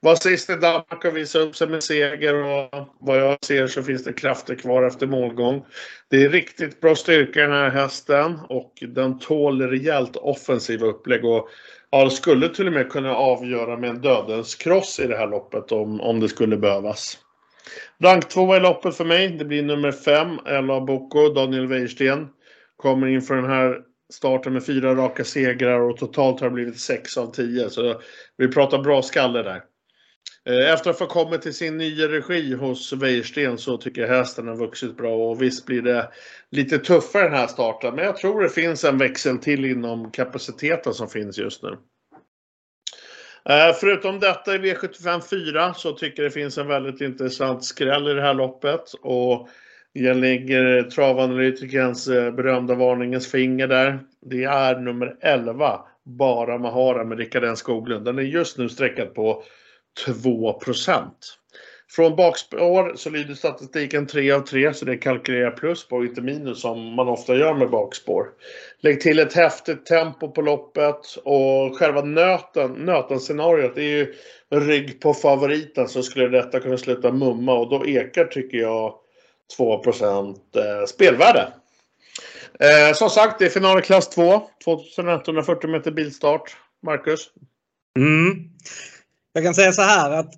[0.00, 3.82] var sist i Danmark och visa upp sig med seger och vad jag ser så
[3.82, 5.64] finns det krafter kvar efter målgång.
[6.10, 11.24] Det är riktigt bra styrka i den här hästen och den tål rejält offensiva upplägg
[11.24, 11.48] och
[11.90, 15.72] ja, skulle till och med kunna avgöra med en dödens kross i det här loppet
[15.72, 17.18] om, om det skulle behövas.
[18.02, 19.28] Rank 2 i loppet för mig.
[19.28, 22.28] Det blir nummer 5, Ella Boko, Daniel Wäjersten.
[22.76, 23.80] Kommer inför den här
[24.12, 27.70] starten med fyra raka segrar och totalt har det blivit 6 av 10.
[27.70, 28.00] Så
[28.36, 29.62] vi pratar bra skalle där.
[30.48, 34.48] Eh, efter att ha kommit till sin nya regi hos Wäjersten så tycker jag hästen
[34.48, 36.10] har vuxit bra och visst blir det
[36.50, 37.94] lite tuffare den här starten.
[37.94, 41.78] Men jag tror det finns en växel till inom kapaciteten som finns just nu.
[43.48, 48.08] Eh, förutom detta i V75 4 så tycker jag det finns en väldigt intressant skräll
[48.08, 48.92] i det här loppet.
[49.02, 49.48] Och
[50.04, 53.98] jag lägger travanalytikerns eh, berömda varningens finger där.
[54.30, 58.04] Det är nummer 11, Bara Mahara med Rickard N Skoglund.
[58.04, 59.42] Den är just nu sträckad på
[60.06, 61.10] 2%
[61.90, 66.20] Från bakspår så lyder statistiken 3 av 3 så det är kalkylerat plus på inte
[66.20, 68.26] minus som man ofta gör med bakspår.
[68.80, 74.14] Lägg till ett häftigt tempo på loppet och själva nöten, nöten-scenariot är ju
[74.50, 78.94] rygg på favoriten så skulle detta kunna sluta mumma och då ekar tycker jag
[79.56, 81.52] 2 eh, spelvärde.
[82.60, 84.42] Eh, som sagt, det är final i klass 2.
[84.64, 86.56] 2140 meter bilstart.
[86.86, 87.30] Marcus?
[87.98, 88.50] Mm.
[89.32, 90.34] Jag kan säga så här att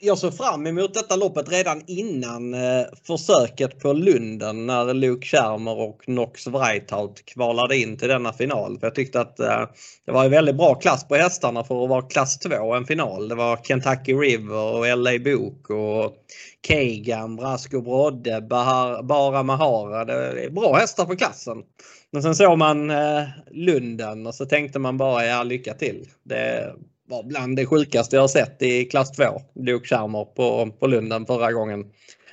[0.00, 5.80] jag såg fram emot detta loppet redan innan eh, försöket på Lunden när Luke Schermer
[5.80, 8.78] och Knox Wrightout kvalade in till denna final.
[8.78, 9.62] För jag tyckte att eh,
[10.06, 13.28] det var en väldigt bra klass på hästarna för att vara klass 2, en final.
[13.28, 16.14] Det var Kentucky River och LA Book och
[16.60, 20.04] Kagan, Brasco Brodde, Bahar, Bara Mahara.
[20.04, 21.62] Det är bra hästar för klassen.
[22.10, 26.08] Men sen såg man eh, Lunden och så tänkte man bara ja lycka till.
[26.22, 26.72] Det,
[27.08, 29.24] var bland det sjukaste jag har sett i klass 2.
[29.54, 31.84] Luke Schermer på, på Lunden förra gången.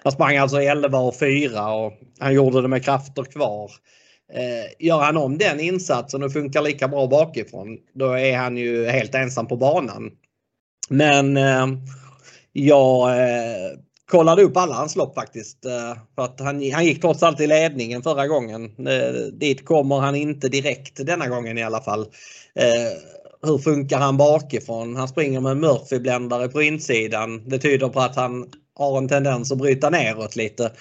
[0.03, 3.71] Han sprang alltså 11 och 4 och han gjorde det med krafter kvar.
[4.33, 8.85] Eh, gör han om den insatsen och funkar lika bra bakifrån då är han ju
[8.85, 10.11] helt ensam på banan.
[10.89, 11.67] Men eh,
[12.51, 15.65] jag eh, kollade upp alla hans lopp faktiskt.
[15.65, 18.87] Eh, för att han, han gick trots allt i ledningen förra gången.
[18.87, 22.01] Eh, dit kommer han inte direkt denna gången i alla fall.
[22.55, 24.95] Eh, hur funkar han bakifrån?
[24.95, 27.49] Han springer med Murphy-bländare på insidan.
[27.49, 30.71] Det tyder på att han har en tendens att bryta neråt lite.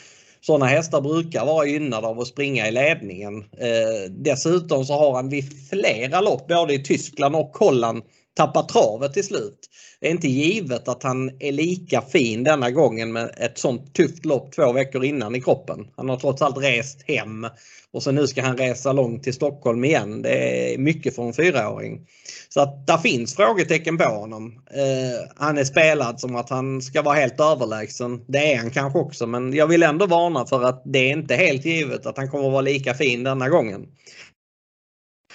[0.40, 3.38] Sådana hästar brukar vara gynnade av att springa i ledningen.
[3.38, 8.02] Eh, dessutom så har han vid flera lopp både i Tyskland och Holland
[8.36, 9.58] tappat travet till slut.
[10.02, 14.24] Det är inte givet att han är lika fin denna gången med ett sånt tufft
[14.24, 15.86] lopp två veckor innan i kroppen.
[15.96, 17.46] Han har trots allt rest hem
[17.92, 20.22] och så nu ska han resa långt till Stockholm igen.
[20.22, 22.06] Det är mycket för en fyraåring.
[22.48, 24.62] Så att där finns frågetecken på honom.
[24.70, 28.24] Eh, han är spelad som att han ska vara helt överlägsen.
[28.28, 31.34] Det är han kanske också men jag vill ändå varna för att det är inte
[31.34, 33.86] helt givet att han kommer att vara lika fin denna gången.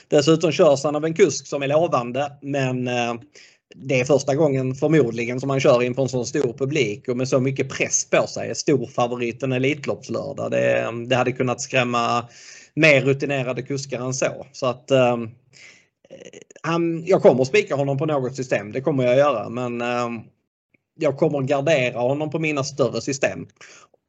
[0.10, 3.13] Dessutom körs han av en kusk som är lovande men eh,
[3.75, 7.27] det är första gången förmodligen som man kör inför en sån stor publik och med
[7.27, 8.56] så mycket press på sig.
[8.56, 10.51] Storfavoriten Elitloppslördag.
[10.51, 12.27] Det, det hade kunnat skrämma
[12.73, 14.45] mer rutinerade kuskar än så.
[14.51, 15.17] Så att eh,
[16.62, 19.49] han, jag kommer att spika honom på något system, det kommer jag göra.
[19.49, 20.10] Men eh,
[20.99, 23.47] jag kommer gardera honom på mina större system.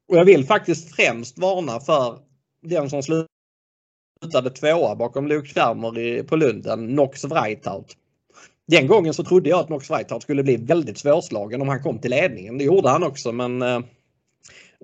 [0.09, 2.19] Och jag vill faktiskt främst varna för
[2.63, 7.97] den som slutade tvåa bakom Luke Fermer på Lunden, Nox Wrightout.
[8.69, 11.99] Den gången så trodde jag att Nox Whiteheart skulle bli väldigt svårslagen om han kom
[11.99, 12.59] till ledningen.
[12.59, 13.81] Det gjorde han också men eh,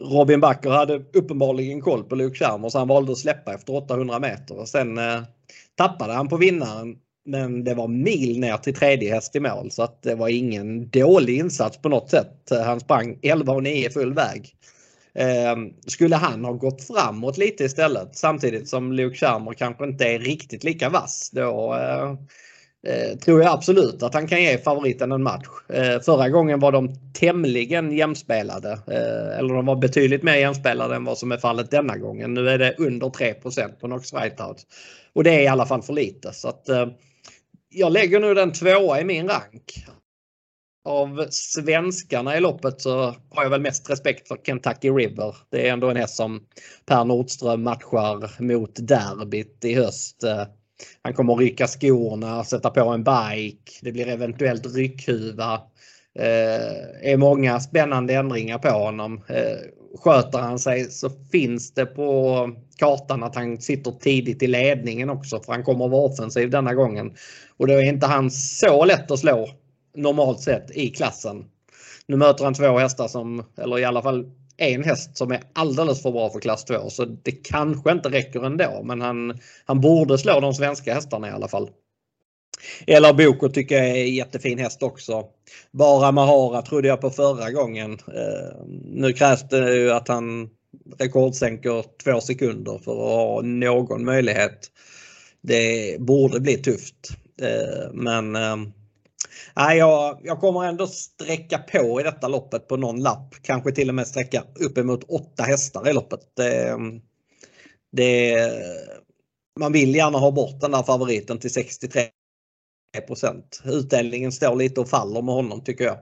[0.00, 4.18] Robin Backer hade uppenbarligen koll på Luke Schermer så han valde att släppa efter 800
[4.18, 4.58] meter.
[4.58, 5.22] Och sen eh,
[5.76, 9.82] tappade han på vinnaren men det var mil ner till tredje häst i mål så
[9.82, 12.50] att det var ingen dålig insats på något sätt.
[12.64, 14.54] Han sprang 11 och 9 full väg.
[15.14, 20.18] Eh, skulle han ha gått framåt lite istället samtidigt som Luke Schermer kanske inte är
[20.18, 22.14] riktigt lika vass då eh,
[22.86, 25.48] Eh, tror jag absolut att han kan ge favoriten en match.
[25.68, 28.72] Eh, förra gången var de tämligen jämspelade.
[28.72, 32.34] Eh, eller de var betydligt mer jämspelade än vad som är fallet denna gången.
[32.34, 33.50] Nu är det under 3 på
[33.86, 34.66] Knox Whitehouse.
[35.12, 36.32] Och det är i alla fall för lite.
[36.32, 36.86] Så att, eh,
[37.68, 39.86] jag lägger nu den tvåa i min rank.
[40.84, 45.36] Av svenskarna i loppet så har jag väl mest respekt för Kentucky River.
[45.50, 46.46] Det är ändå en häst som
[46.86, 50.24] Per Nordström matchar mot derbyt i höst.
[50.24, 50.44] Eh,
[51.02, 53.72] han kommer rycka skorna, sätta på en bike.
[53.82, 55.54] Det blir eventuellt ryckhuva.
[56.18, 59.22] Eh, är många spännande ändringar på honom.
[59.28, 59.58] Eh,
[59.98, 65.40] sköter han sig så finns det på kartan att han sitter tidigt i ledningen också
[65.40, 67.14] för han kommer att vara offensiv denna gången.
[67.56, 69.48] Och då är inte han så lätt att slå
[69.94, 71.44] normalt sett i klassen.
[72.06, 76.02] Nu möter han två hästar som, eller i alla fall en häst som är alldeles
[76.02, 80.18] för bra för klass 2 så det kanske inte räcker ändå men han, han borde
[80.18, 81.70] slå de svenska hästarna i alla fall.
[82.86, 85.24] Eller Boko tycker jag är jättefin häst också.
[85.70, 87.92] Bara Mahara trodde jag på förra gången.
[87.92, 90.48] Eh, nu krävs det ju att han
[90.98, 94.70] rekordsänker två sekunder för att ha någon möjlighet.
[95.40, 97.10] Det borde bli tufft.
[97.42, 98.56] Eh, men eh,
[99.56, 103.34] Nej, jag, jag kommer ändå sträcka på i detta loppet på någon lapp.
[103.42, 106.20] Kanske till och med sträcka uppemot åtta hästar i loppet.
[106.36, 106.76] Det,
[107.92, 108.36] det,
[109.60, 112.10] man vill gärna ha bort den där favoriten till 63%
[113.64, 115.98] Utdelningen står lite och faller med honom tycker jag.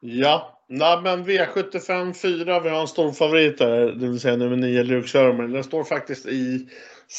[0.00, 4.56] Ja, nej, men V75 4, vi har en stor favorit där, det vill säga nummer
[4.56, 5.52] 9, Luke Sherman.
[5.52, 6.68] Den står faktiskt i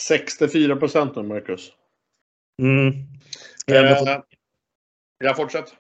[0.08, 0.76] 64
[1.15, 1.71] nu, Marcus.
[2.62, 2.93] Mm.
[3.67, 4.19] Eh,
[5.19, 5.74] jag fortsätter.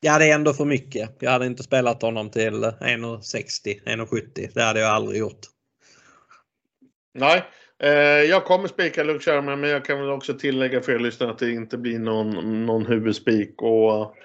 [0.00, 1.16] Ja, det är ändå för mycket.
[1.20, 4.50] Jag hade inte spelat honom till 1,60, 1,70.
[4.54, 5.40] Det hade jag aldrig gjort.
[7.14, 7.44] Nej,
[7.82, 7.90] eh,
[8.30, 11.38] jag kommer spika Luke Sherman men jag kan väl också tillägga för er lyssnare att
[11.38, 13.62] det inte blir någon, någon huvudspik.
[13.62, 14.16] Och,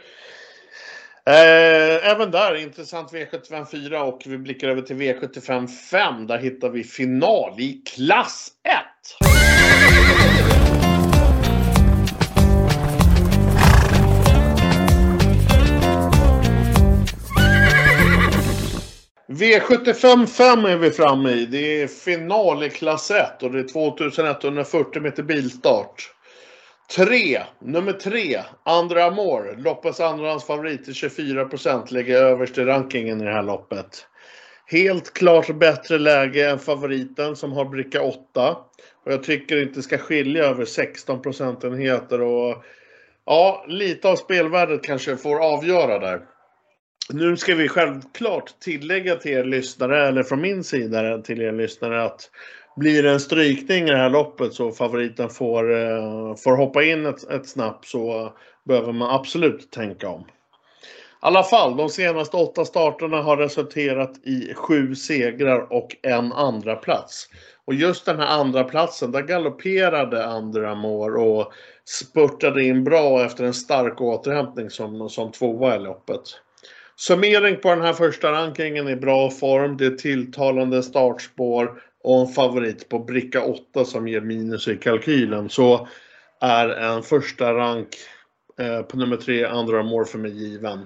[1.26, 6.28] eh, även där intressant V75 4 och vi blickar över till V75 5.
[6.28, 9.33] Där hittar vi final i klass 1.
[19.34, 21.46] V75 är vi framme i.
[21.46, 26.12] Det är final i klass 1 och det är 2140 meter bilstart.
[26.96, 33.26] 3, nummer 3, Andra Amor, loppets andrahandsfavorit till 24 procent, ligger överst i rankingen i
[33.26, 34.08] det här loppet.
[34.66, 38.58] Helt klart bättre läge än favoriten som har bricka 8.
[39.06, 42.64] Och jag tycker inte ska skilja över 16 procentenheter och
[43.26, 46.22] ja, lite av spelvärdet kanske får avgöra där.
[47.10, 52.04] Nu ska vi självklart tillägga till er lyssnare, eller från min sida till er lyssnare
[52.04, 52.30] att
[52.76, 57.06] blir det en strykning i det här loppet så favoriten får, eh, får hoppa in
[57.06, 60.22] ett, ett snabbt så behöver man absolut tänka om.
[60.22, 60.26] I
[61.20, 67.30] alla fall, de senaste åtta starterna har resulterat i sju segrar och en andra plats.
[67.66, 71.54] Och just den här andra platsen, där galopperade andra mål och
[71.86, 76.22] spurtade in bra efter en stark återhämtning som, som tvåa i loppet.
[76.96, 79.78] Summering på den här första rankingen i bra form.
[79.78, 85.50] Det är tilltalande startspår och en favorit på bricka 8 som ger minus i kalkylen.
[85.50, 85.88] Så
[86.42, 87.88] är en första rank
[88.60, 90.80] eh, på nummer 3, andra mål för mig given.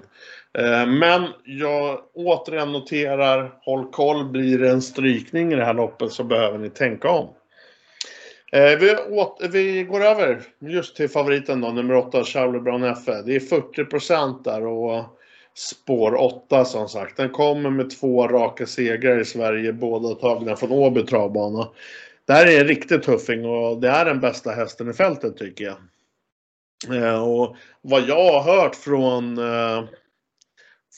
[0.58, 6.12] Eh, men jag återigen noterar, håll koll, blir det en strykning i det här loppet
[6.12, 7.28] så behöver ni tänka om.
[8.52, 13.04] Eh, vi, åter, vi går över just till favoriten då, nummer 8, Charlie Brown F.
[13.26, 15.17] Det är 40 där och
[15.58, 17.16] spår 8 som sagt.
[17.16, 21.68] Den kommer med två raka segrar i Sverige, båda tagna från Åby travbana.
[22.26, 25.64] Det här är en riktig tuffing och det är den bästa hästen i fältet tycker
[25.64, 25.76] jag.
[27.02, 29.84] Eh, och vad jag har hört från, eh,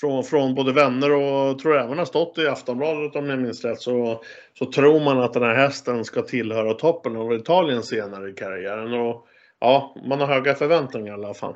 [0.01, 3.81] från, från både vänner och tror även har stått i Aftonbladet om jag minns rätt
[3.81, 4.23] så,
[4.59, 8.93] så tror man att den här hästen ska tillhöra toppen av Italien senare i karriären.
[8.93, 9.27] Och
[9.61, 11.55] ja, man har höga förväntningar i alla fall.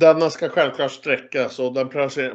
[0.00, 1.88] Denna ska självklart sträckas och den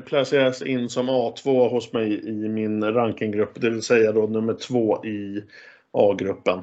[0.06, 5.06] placeras in som A2 hos mig i min rankinggrupp, det vill säga då nummer två
[5.06, 5.44] i
[5.92, 6.62] A-gruppen.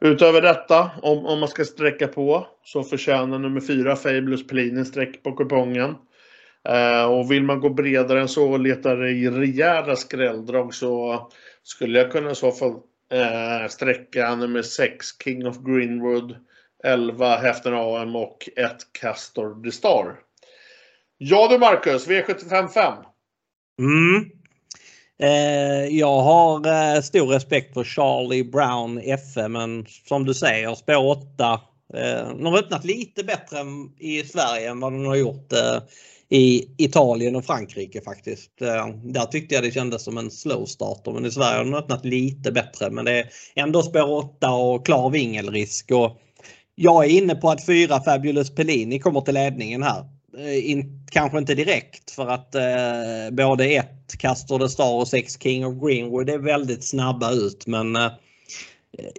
[0.00, 5.22] Utöver detta, om, om man ska sträcka på, så förtjänar nummer fyra Fabulous Pellini sträck
[5.22, 5.94] på kupongen.
[6.68, 11.22] Eh, och vill man gå bredare än så och leta i rejäla skrälldrag så
[11.62, 12.72] skulle jag kunna i så fall
[13.12, 16.36] eh, sträcka nummer 6 King of Greenwood
[16.84, 20.23] 11 Häften AM och 1 Castor the Star.
[21.18, 22.94] Ja du Marcus, V755.
[23.78, 24.30] Mm.
[25.22, 29.00] Eh, jag har eh, stor respekt för Charlie Brown
[29.34, 31.60] FE men som du säger spår 8.
[31.94, 33.58] Eh, de har öppnat lite bättre
[33.98, 35.78] i Sverige än vad de har gjort eh,
[36.28, 38.62] i Italien och Frankrike faktiskt.
[38.62, 41.74] Eh, där tyckte jag det kändes som en slow starter men i Sverige har den
[41.74, 45.90] öppnat lite bättre men det är ändå spår 8 och klar vingelrisk.
[45.90, 46.20] Och
[46.74, 50.13] jag är inne på att fyra Fabulous Pellini kommer till ledningen här.
[50.38, 55.42] Eh, in, kanske inte direkt för att eh, både ett Castor the Star och sex
[55.42, 58.10] King of Greenwood är väldigt snabba ut men eh,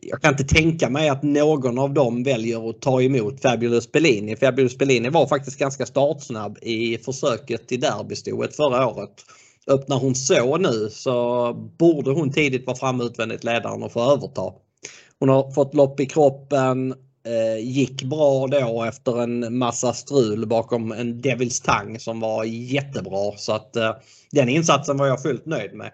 [0.02, 4.36] jag kan inte tänka mig att någon av dem väljer att ta emot Fabulous Bellini.
[4.36, 9.14] Fabulous Bellini var faktiskt ganska startsnabb i försöket i derbystoet förra året.
[9.68, 14.54] Öppnar hon så nu så borde hon tidigt vara framme utvändigt ledaren och få överta.
[15.20, 16.94] Hon har fått lopp i kroppen,
[17.26, 23.32] Eh, gick bra då efter en massa strul bakom en Devils Tang som var jättebra.
[23.38, 23.96] Så att eh,
[24.32, 25.92] den insatsen var jag fullt nöjd med.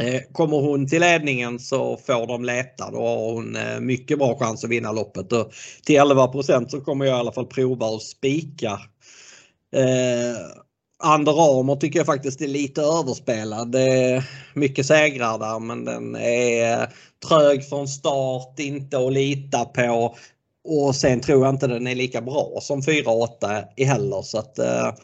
[0.00, 2.90] Eh, kommer hon till ledningen så får de leta.
[2.90, 5.32] Då har hon eh, mycket bra chans att vinna loppet.
[5.32, 5.52] Och
[5.84, 6.32] till 11
[6.68, 8.72] så kommer jag i alla fall prova att spika.
[9.76, 10.36] Eh,
[11.14, 13.72] Under Armour tycker jag faktiskt är lite överspelad.
[13.72, 16.88] Det är mycket segrar där men den är
[17.28, 20.16] trög från start, inte att lita på.
[20.64, 24.58] Och sen tror jag inte den är lika bra som 4-8 i heller så att
[24.58, 24.94] eh,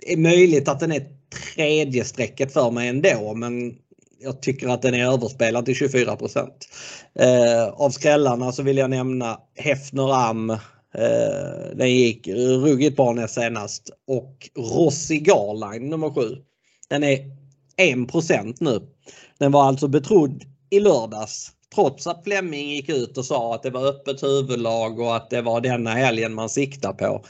[0.00, 1.06] det är möjligt att den är
[1.54, 3.74] tredje strecket för mig ändå men
[4.20, 6.16] jag tycker att den är överspelad till 24
[7.18, 10.50] eh, Av skrällarna så vill jag nämna Hefner Am.
[10.50, 16.36] Eh, den gick ruggigt bra näst senast och Rossi Garline nummer 7.
[16.88, 17.18] Den är
[17.76, 18.80] 1% nu.
[19.38, 23.70] Den var alltså betrodd i lördags Trots att Flemming gick ut och sa att det
[23.70, 27.24] var öppet huvudlag och att det var denna helgen man siktar på.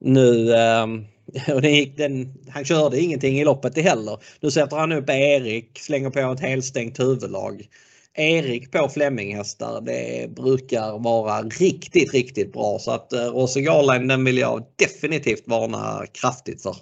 [0.00, 1.04] Nu ehm,
[1.54, 4.18] och den gick den, han körde ingenting i loppet heller.
[4.40, 7.68] Nu sätter han upp Erik, slänger på ett helstängt huvudlag.
[8.14, 14.38] Erik på Fleminghästar, det brukar vara riktigt, riktigt bra så att eh, Garland den vill
[14.38, 16.76] jag definitivt varna kraftigt för.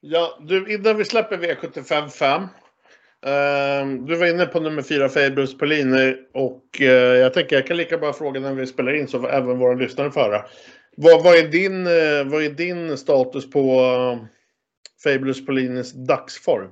[0.00, 2.42] Ja, du innan vi släpper V75 5
[3.26, 6.16] Uh, du var inne på nummer fyra, Fabulous Polini.
[6.34, 9.30] Och uh, jag tänker jag kan lika bra fråga när vi spelar in så får
[9.30, 10.42] även våra lyssnare föra.
[10.96, 14.24] Vad, vad, är din, uh, vad är din status på eh, uh,
[15.04, 16.70] Fabulous Polinis dagsform?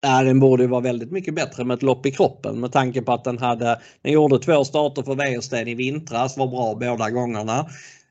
[0.00, 3.02] Ja, den borde ju vara väldigt mycket bättre med ett lopp i kroppen med tanke
[3.02, 7.10] på att den hade, den gjorde två starter för Wäjersten i vintras, var bra båda
[7.10, 7.66] gångerna.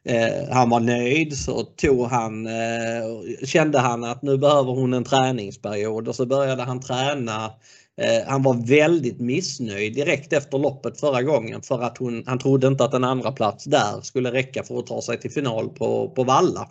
[0.05, 5.03] Eh, han var nöjd så tog han, eh, kände han att nu behöver hon en
[5.03, 7.51] träningsperiod och så började han träna.
[7.97, 12.67] Eh, han var väldigt missnöjd direkt efter loppet förra gången för att hon, han trodde
[12.67, 16.09] inte att en andra plats där skulle räcka för att ta sig till final på,
[16.09, 16.69] på Valla.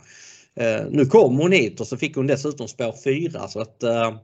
[0.56, 4.14] Eh, nu kom hon hit och så fick hon dessutom spår 4 så att eh,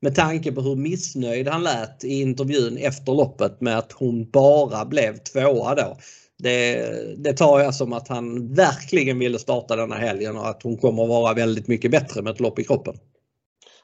[0.00, 4.84] med tanke på hur missnöjd han lät i intervjun efter loppet med att hon bara
[4.84, 5.96] blev tvåa då.
[6.42, 6.84] Det,
[7.16, 11.02] det tar jag som att han verkligen ville starta denna helgen och att hon kommer
[11.02, 12.94] att vara väldigt mycket bättre med ett lopp i kroppen.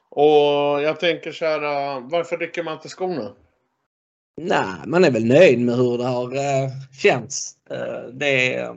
[0.09, 1.59] Och jag tänker så här,
[2.09, 3.31] varför rycker man inte skorna?
[4.41, 6.69] Nej, man är väl nöjd med hur det har uh,
[7.01, 7.55] känts.
[7.71, 8.67] Uh, det,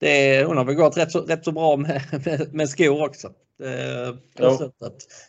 [0.00, 3.32] det, hon har väl gått rätt så, rätt så bra med, med, med skor också.
[3.62, 4.14] Eh,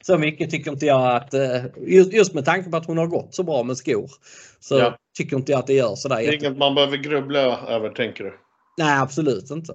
[0.01, 1.65] så mycket tycker inte jag att, eh,
[2.11, 4.11] just, med tanke på att hon har gått så bra med skor,
[4.59, 4.97] så ja.
[5.17, 6.17] tycker inte jag att det gör sådär.
[6.17, 8.33] Det är inget man behöver grubbla över tänker du?
[8.77, 9.73] Nej, absolut inte.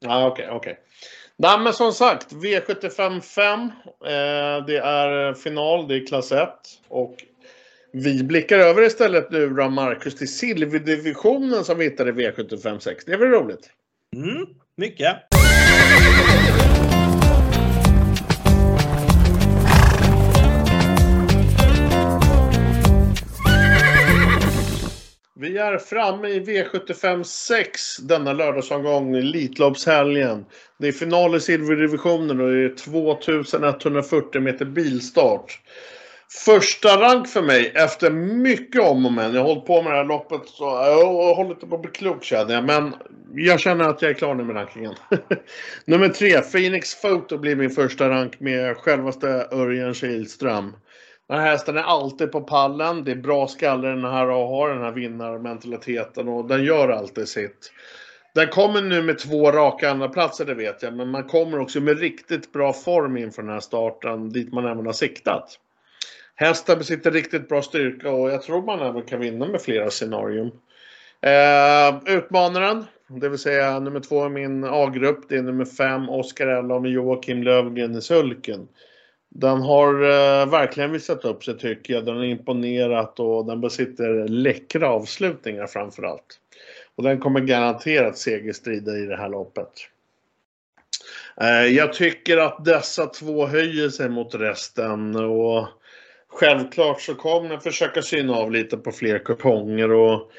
[0.00, 0.56] Ja, Okej, okay.
[0.56, 0.74] Okay.
[1.36, 3.60] Nej, men som sagt, V75 5.
[3.60, 3.70] Eh,
[4.66, 6.48] det är final, det är klass 1.
[6.88, 7.16] Och
[7.92, 13.04] vi blickar över istället nu då, Marcus, till silverdivisionen som vi hittade i V75 6.
[13.04, 13.70] Det är väl roligt?
[14.16, 15.16] Mm, mycket.
[25.42, 30.44] Vi är framme i V75 6 denna lördagsomgång, Elitloppshelgen.
[30.78, 35.60] Det är final i silverdivisionen och det är 2140 meter bilstart.
[36.44, 39.34] Första rank för mig efter mycket om och men.
[39.34, 41.90] Jag har hållit på med det här loppet så jag håller inte på att bli
[41.90, 42.64] klok känner jag.
[42.64, 42.94] Men
[43.34, 44.94] jag känner att jag är klar nu med rankingen.
[45.84, 50.72] Nummer tre, Phoenix Photo blir min första rank med självaste Örjan Kihlström.
[51.28, 53.04] Den här hästen är alltid på pallen.
[53.04, 57.28] Det är bra skalle den här och har den här vinnarmentaliteten och den gör alltid
[57.28, 57.72] sitt.
[58.34, 61.80] Den kommer nu med två raka andra platser det vet jag, men man kommer också
[61.80, 65.58] med riktigt bra form inför den här starten dit man även har siktat.
[66.34, 70.50] Hästen besitter riktigt bra styrka och jag tror man även kan vinna med flera scenarion.
[71.20, 76.46] Eh, utmanaren, det vill säga nummer två i min A-grupp, det är nummer fem Oskar
[76.46, 78.68] Ella med Joakim Lövgren i sulken.
[79.34, 82.04] Den har eh, verkligen visat upp sig tycker jag.
[82.04, 86.38] Den har imponerat och den besitter läckra avslutningar framförallt.
[86.96, 89.68] Och den kommer garanterat segerstrida i det här loppet.
[91.40, 95.68] Eh, jag tycker att dessa två höjer sig mot resten och
[96.28, 100.32] självklart så kommer jag försöka syna av lite på fler kuponger och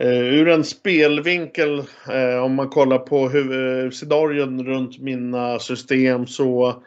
[0.00, 1.78] eh, ur en spelvinkel
[2.10, 6.82] eh, om man kollar på hur, eh, scenarion runt mina system så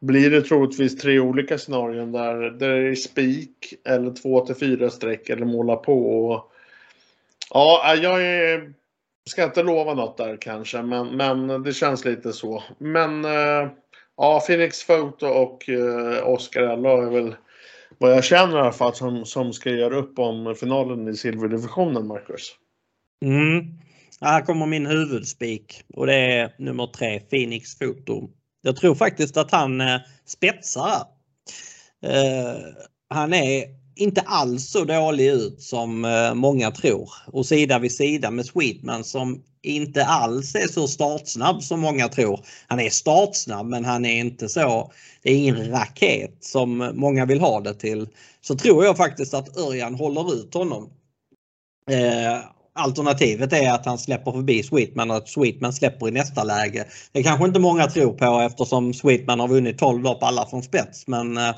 [0.00, 4.90] blir det troligtvis tre olika scenarion där, där det är spik eller två till fyra
[4.90, 6.10] streck eller måla på.
[6.10, 6.52] Och,
[7.50, 8.72] ja, jag är,
[9.30, 12.62] ska inte lova något där kanske, men, men det känns lite så.
[12.78, 13.70] Men eh,
[14.16, 17.34] ja, Phoenix Photo och eh, Oscar Ella är väl
[17.98, 22.06] vad jag känner i alla fall som, som ska göra upp om finalen i silverdivisionen,
[22.06, 22.54] Marcus.
[23.24, 23.64] Mm.
[24.20, 28.30] Här kommer min huvudspik och det är nummer tre, Phoenix Photo.
[28.62, 31.02] Jag tror faktiskt att han eh, spetsar.
[32.02, 32.56] Eh,
[33.08, 33.64] han är
[33.96, 37.10] inte alls så dålig ut som eh, många tror.
[37.26, 42.44] Och sida vid sida med Sweetman som inte alls är så startsnabb som många tror.
[42.66, 44.92] Han är startsnabb men han är inte så,
[45.22, 48.08] det är ingen raket som många vill ha det till.
[48.40, 50.90] Så tror jag faktiskt att Örjan håller ut honom.
[51.90, 52.38] Eh,
[52.78, 56.84] Alternativet är att han släpper förbi Sweetman och att Sweetman släpper i nästa läge.
[57.12, 61.06] Det kanske inte många tror på eftersom Sweetman har vunnit 12 lopp alla från spets
[61.06, 61.54] men eh,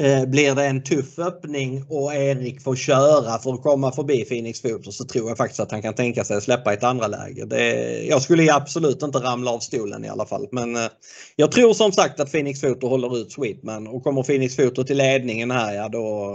[0.00, 4.62] Eh, blir det en tuff öppning och Erik får köra för att komma förbi Phoenix
[4.62, 7.06] Foto så tror jag faktiskt att han kan tänka sig att släppa i ett andra
[7.06, 7.44] läge.
[7.44, 10.48] Det, jag skulle absolut inte ramla av stolen i alla fall.
[10.52, 10.88] Men eh,
[11.36, 14.96] jag tror som sagt att Phoenix Foto håller ut Sweetman och kommer Phoenix Foto till
[14.96, 16.34] ledningen här ja då,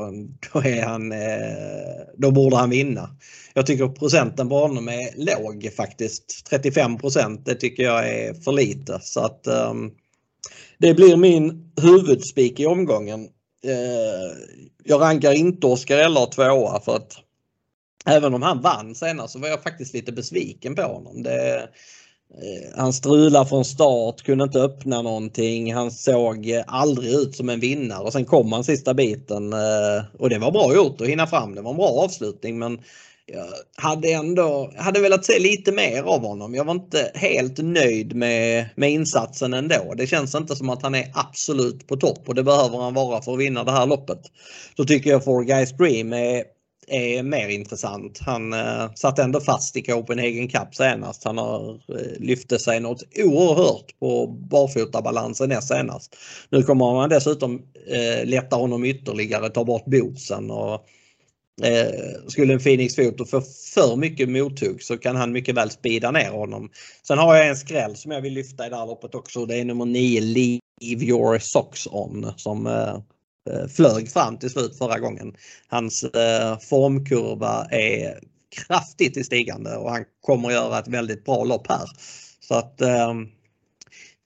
[0.53, 1.17] då är han, eh,
[2.17, 3.09] då borde han vinna.
[3.53, 6.45] Jag tycker procenten på honom är låg faktiskt.
[6.49, 6.97] 35
[7.45, 8.99] det tycker jag är för lite.
[9.01, 9.91] Så att um,
[10.79, 13.27] det blir min huvudspik i omgången.
[13.65, 14.37] Eh,
[14.83, 17.17] jag rankar inte Oskar eller tvåa för att
[18.05, 21.23] även om han vann senast så var jag faktiskt lite besviken på honom.
[21.23, 25.73] Det, eh, han strulade från start, kunde inte öppna någonting.
[25.73, 29.53] Han såg eh, aldrig ut som en vinnare och sen kom han sista biten
[30.17, 31.55] och det var bra gjort att hinna fram.
[31.55, 32.79] Det var en bra avslutning men
[33.25, 36.55] jag hade ändå hade velat se lite mer av honom.
[36.55, 39.93] Jag var inte helt nöjd med, med insatsen ändå.
[39.97, 43.21] Det känns inte som att han är absolut på topp och det behöver han vara
[43.21, 44.21] för att vinna det här loppet.
[44.77, 46.43] Så tycker jag Four Guys Dream är,
[46.87, 48.19] är mer intressant.
[48.19, 51.23] Han eh, satt ändå fast i Copenhagen Cup senast.
[51.23, 56.15] Han har eh, lyfte sig något oerhört på barfotabalansen näst senast.
[56.49, 60.85] Nu kommer man dessutom eh, lätta honom ytterligare, ta bort bootsen och
[61.63, 63.41] Eh, skulle en Phoenix Foto få
[63.73, 66.69] för mycket mothugg så kan han mycket väl speeda ner honom.
[67.07, 69.45] Sen har jag en skräll som jag vill lyfta i det här loppet också.
[69.45, 72.95] Det är nummer 9 Leave Your Socks On som eh,
[73.49, 75.35] eh, flög fram till slut förra gången.
[75.67, 78.19] Hans eh, formkurva är
[78.55, 81.89] kraftigt i stigande och han kommer göra ett väldigt bra lopp här.
[82.39, 83.13] Så att eh,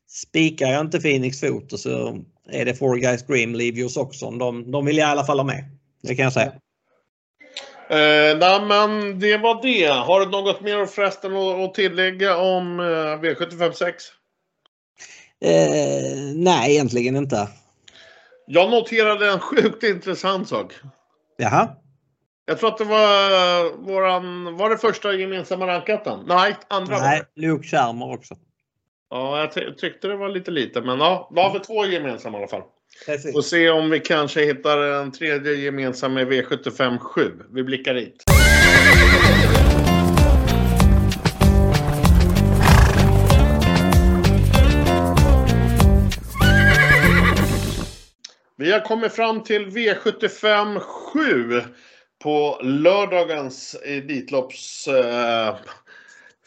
[0.10, 2.20] spikar jag inte Phoenix Foto så
[2.52, 4.38] är det Four Guys Grim, Leave Your Socks On.
[4.38, 5.64] De, de vill jag i alla fall ha med.
[6.02, 6.54] Det kan jag säga.
[7.90, 9.88] Eh, nej, men det var det.
[9.88, 13.86] Har du något mer förresten att tillägga om eh, V756?
[15.42, 17.48] Eh, nej, egentligen inte.
[18.48, 20.74] Jag noterade en sjukt intressant sak.
[21.38, 21.68] Jaha.
[22.46, 26.20] Jag tror att det var våran, var det första gemensamma rankatten?
[26.28, 27.22] Nej, andra Nej.
[27.36, 28.36] Luke Schermer också.
[29.10, 32.38] Ja, jag ty tyckte det var lite lite, men ja, då har vi två gemensamma
[32.38, 32.64] i alla fall.
[33.06, 33.34] Precis.
[33.34, 37.32] Får se om vi kanske hittar en tredje gemensam med V75 7.
[37.54, 38.24] Vi blickar dit.
[48.58, 51.62] Vi har kommit fram till V75 7
[52.24, 55.56] på lördagens Elitlopps eh,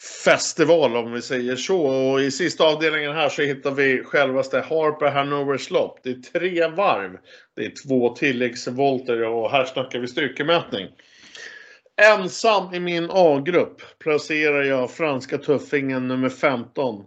[0.03, 1.81] festival om vi säger så.
[1.85, 5.99] Och i sista avdelningen här så hittar vi självaste Harper Hanover lopp.
[6.03, 7.17] Det är tre varv.
[7.55, 10.87] Det är två tilläggsvolter och här snackar vi styrkemätning.
[12.01, 17.05] Ensam i min A-grupp placerar jag franska tuffingen nummer 15.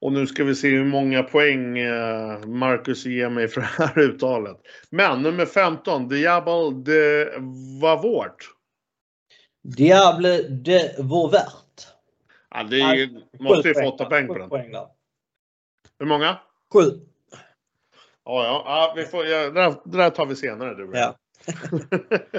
[0.00, 3.98] Och nu ska vi se hur många poäng eh, Marcus ger mig för det här
[4.02, 4.56] uttalet.
[4.90, 7.26] Men nummer 15, Diable de
[7.80, 8.50] Vavort.
[9.76, 11.63] Diable de Vauvert.
[12.54, 14.50] Ja, det är ju, måste ju få åtta poäng på den.
[15.98, 16.38] Hur många?
[16.72, 16.80] Sju.
[18.24, 20.90] Ja, ja, ja vi får, ja, det, där, det där tar vi senare du.
[20.92, 21.16] Ja.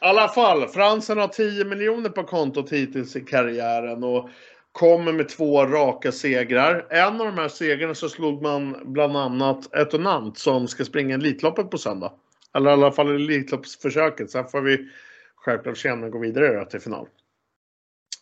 [0.00, 4.28] I alla fall, Fransen har 10 miljoner på kontot hittills i karriären och
[4.72, 6.86] kommer med två raka segrar.
[6.90, 11.70] En av de här segrarna så slog man bland annat Etonant som ska springa Elitloppet
[11.70, 12.12] på söndag.
[12.54, 14.30] Eller i alla fall Elitloppsförsöket.
[14.30, 14.88] Sen får vi
[15.36, 17.08] självklart senare gå vidare till final.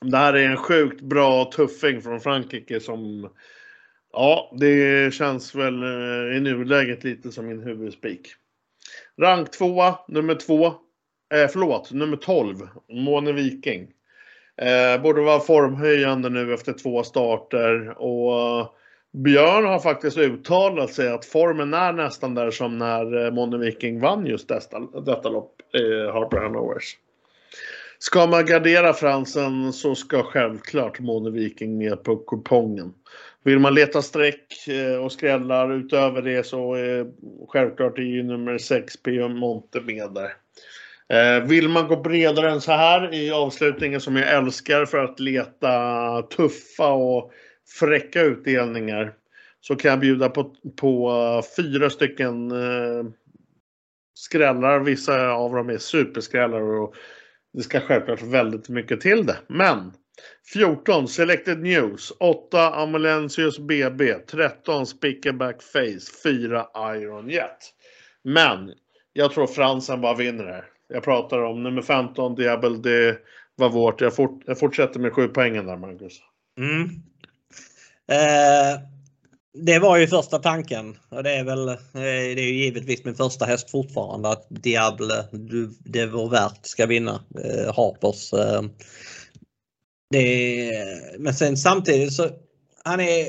[0.03, 3.31] Det här är en sjukt bra tuffing från Frankrike som
[4.13, 8.29] Ja, det känns väl eh, i nuläget lite som min huvudspik.
[9.21, 10.67] Rank 2, nummer 2.
[10.67, 12.57] Eh, förlåt, nummer 12.
[12.89, 13.89] Måne Viking.
[14.57, 18.69] Eh, borde vara formhöjande nu efter två starter och eh,
[19.13, 24.01] Björn har faktiskt uttalat sig att formen är nästan där som när eh, Måne Viking
[24.01, 26.97] vann just detta, detta lopp, eh, Harper Hanovers.
[28.03, 32.95] Ska man gardera Fransen så ska självklart Måne Viking med på kupongen.
[33.45, 37.07] Vill man leta streck eh, och skrällar utöver det så är
[37.49, 39.29] självklart är ju nummer 6 P.
[39.29, 40.33] Monte med där.
[41.09, 45.21] Eh, vill man gå bredare än så här i avslutningen som jag älskar för att
[45.21, 47.33] leta tuffa och
[47.81, 49.13] fräcka utdelningar
[49.61, 51.13] så kan jag bjuda på, på
[51.57, 52.53] fyra stycken
[54.15, 54.81] skrällar.
[54.81, 56.95] Vissa av dem är superskrällar och
[57.53, 59.37] det ska självklart väldigt mycket till det.
[59.47, 59.93] Men
[60.53, 67.59] 14 Selected News, 8 Amalensius BB, 13 Spickerback Face, 4 Iron Jet.
[68.25, 68.73] Men
[69.13, 70.65] jag tror Fransen bara vinner här.
[70.89, 73.19] Jag pratar om nummer 15 Diabel, det
[73.55, 74.01] var vårt.
[74.01, 76.21] Jag, fort, jag fortsätter med 7 poängen där Marcus.
[76.59, 76.85] Mm.
[78.11, 78.92] Eh,
[79.55, 83.15] det var ju första tanken och det är väl eh, det är ju givetvis min
[83.15, 85.25] första häst fortfarande att Diable
[85.85, 88.33] det var värt ska vinna eh, Harpers.
[88.33, 88.63] Eh,
[90.11, 90.73] det,
[91.19, 92.31] men sen samtidigt så
[92.85, 93.27] han är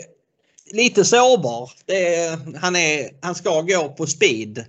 [0.71, 1.71] lite sårbar.
[1.87, 4.65] Är, han, är, han ska gå på speed.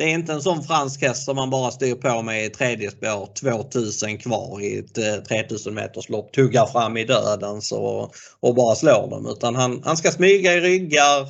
[0.00, 2.90] Det är inte en sån fransk häst som man bara styr på med i tredje
[2.90, 8.54] spår 2000 kvar i ett eh, 3000 meters lopp, tuggar fram i döden så, och
[8.54, 9.26] bara slår dem.
[9.26, 11.28] Utan han, han ska smyga i ryggar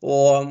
[0.00, 0.44] och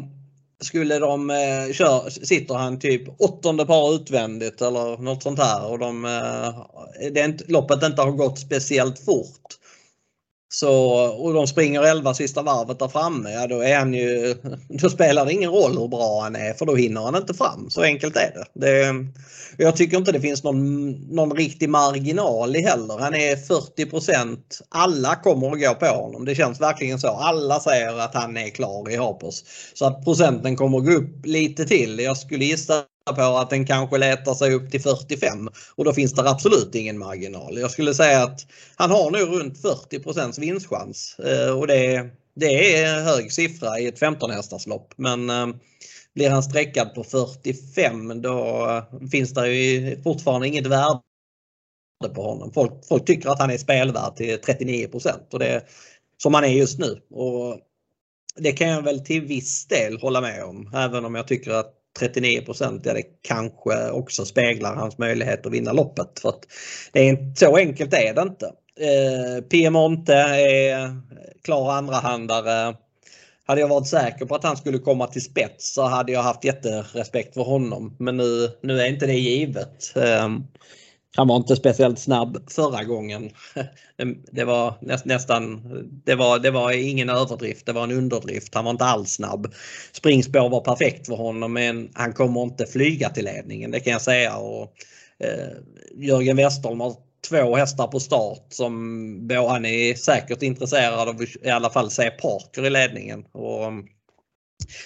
[0.62, 5.80] skulle de eh, kör, sitter han typ åttonde par utvändigt eller något sånt här och
[5.80, 9.58] de, eh, det är inte, loppet inte har gått speciellt fort
[10.60, 10.72] så,
[11.06, 14.36] och de springer 11 sista varvet där framme, ja då är han ju,
[14.70, 17.70] då spelar det ingen roll hur bra han är för då hinner han inte fram.
[17.70, 18.46] Så enkelt är det.
[18.66, 18.96] det
[19.58, 22.98] jag tycker inte det finns någon, någon riktig marginal i heller.
[23.00, 24.38] Han är 40%
[24.70, 26.26] Alla kommer att gå på honom.
[26.26, 27.08] Det känns verkligen så.
[27.08, 29.44] Alla säger att han är klar i Hapers.
[29.74, 32.00] Så att procenten kommer att gå upp lite till.
[32.00, 32.84] Jag skulle gissa
[33.14, 36.98] på att den kanske letar sig upp till 45 och då finns det absolut ingen
[36.98, 37.58] marginal.
[37.60, 43.02] Jag skulle säga att han har nu runt 40 vinstchans eh, och det, det är
[43.02, 45.48] hög siffra i ett 15 hästarslopp men eh,
[46.14, 51.00] blir han sträckad på 45 då eh, finns det ju fortfarande inget värde
[52.16, 52.52] på honom.
[52.54, 54.90] Folk, folk tycker att han är spelvärd till 39
[55.32, 55.64] och det
[56.18, 57.02] som han är just nu.
[57.10, 57.60] Och
[58.36, 61.74] det kan jag väl till viss del hålla med om även om jag tycker att
[62.00, 66.20] 39 ja, det kanske också speglar hans möjlighet att vinna loppet.
[66.20, 66.42] För att
[66.92, 68.46] det är inte, så enkelt är det inte.
[68.80, 71.02] Eh, Piemonte är
[71.44, 72.76] klar andrahandare.
[73.48, 76.44] Hade jag varit säker på att han skulle komma till spets så hade jag haft
[76.44, 77.96] jätterespekt för honom.
[78.00, 79.96] Men nu, nu är inte det givet.
[79.96, 80.30] Eh,
[81.16, 83.32] han var inte speciellt snabb förra gången.
[84.32, 84.74] Det var
[85.06, 85.62] nästan,
[86.06, 88.56] det var, det var ingen överdrift, det var en underdrift.
[88.56, 89.54] Han var inte alls snabb.
[89.92, 94.02] Springspår var perfekt för honom men han kommer inte flyga till ledningen, det kan jag
[94.02, 94.38] säga.
[94.38, 94.74] Och,
[95.20, 95.58] eh,
[95.96, 96.96] Jörgen Westholm har
[97.30, 102.66] två hästar på start som han är säkert intresserad av i alla fall se Parker
[102.66, 103.26] i ledningen.
[103.32, 103.72] Och,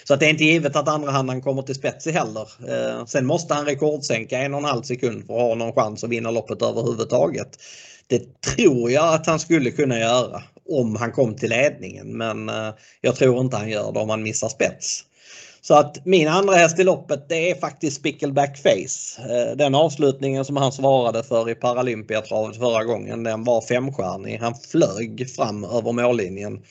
[0.03, 2.49] så att det är inte givet att andrahandaren kommer till spets heller.
[2.69, 6.03] Eh, sen måste han rekordsänka en och en halv sekund för att ha någon chans
[6.03, 7.49] att vinna loppet överhuvudtaget.
[8.07, 12.73] Det tror jag att han skulle kunna göra om han kom till ledningen men eh,
[13.01, 15.03] jag tror inte han gör det om han missar spets.
[15.61, 19.21] Så att min andra häst i loppet det är faktiskt Spickleback Face.
[19.29, 24.37] Eh, den avslutningen som han svarade för i Paralympiatravet förra gången den var femstjärnig.
[24.37, 26.61] Han flög fram över mållinjen.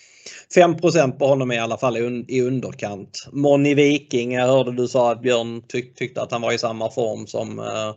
[0.54, 3.26] 5% på honom är i alla fall i underkant.
[3.32, 6.90] Moni Viking, jag hörde du sa att Björn tyck, tyckte att han var i samma
[6.90, 7.92] form som eh,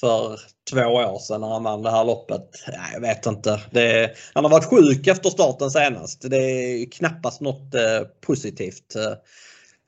[0.00, 2.48] för två år sedan när han vann det här loppet.
[2.68, 3.60] Nej, jag vet inte.
[3.70, 6.30] Det, han har varit sjuk efter starten senast.
[6.30, 8.96] Det är knappast något eh, positivt.
[8.96, 9.12] Eh,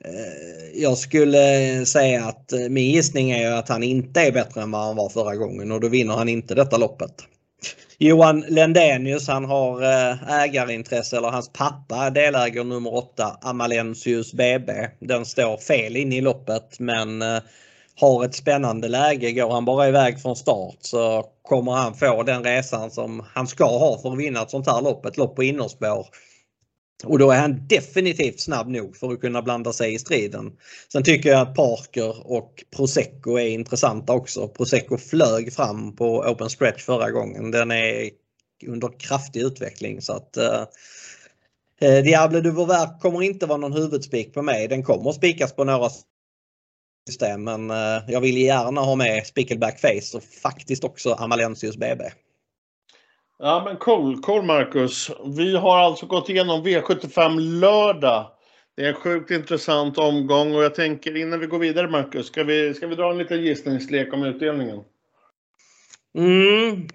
[0.05, 4.71] Eh, jag skulle säga att eh, min gissning är att han inte är bättre än
[4.71, 7.15] vad han var förra gången och då vinner han inte detta loppet.
[7.99, 14.73] Johan Lendenius han har eh, ägarintresse eller hans pappa deläger nummer 8 Amalensius BB.
[15.01, 17.23] Den står fel in i loppet men
[18.01, 19.33] har ett spännande läge.
[19.33, 23.65] Går han bara iväg från start så kommer han få den resan som han ska
[23.65, 25.07] ha för att vinna ett sånt här lopp.
[25.07, 26.07] Ett lopp på innerspår.
[27.05, 30.53] Och då är han definitivt snabb nog för att kunna blanda sig i striden.
[30.93, 34.49] Sen tycker jag att Parker och Prosecco är intressanta också.
[34.49, 37.51] Prosecco flög fram på open stretch förra gången.
[37.51, 38.11] Den är
[38.67, 40.63] under kraftig utveckling så att eh,
[41.81, 44.69] eh Diable du Vauvert kommer inte vara någon huvudspik på mig.
[44.69, 45.91] Den kommer spikas på några
[47.09, 52.05] system men eh, jag vill gärna ha med Spickleback Face och faktiskt också Amalensius BB.
[53.45, 55.11] Ja men cool, cool Marcus.
[55.37, 58.31] Vi har alltså gått igenom V75 lördag.
[58.77, 62.45] Det är en sjukt intressant omgång och jag tänker innan vi går vidare Marcus, ska
[62.45, 64.81] vi, ska vi dra en liten gissningslek om utdelningen?
[66.19, 66.89] Mm.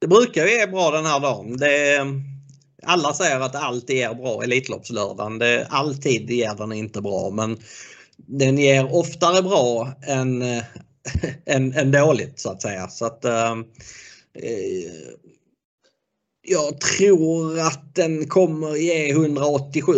[0.00, 1.56] Det brukar ju är bra den här dagen.
[1.56, 2.00] Det,
[2.82, 5.38] alla säger att allt är bra Elitloppslördagen.
[5.38, 7.58] Det, alltid ger den inte bra men
[8.16, 10.42] den ger oftare bra än,
[11.46, 12.88] än, än dåligt så att säga.
[12.88, 13.54] Så att, äh,
[16.42, 19.92] jag tror att den kommer ge 187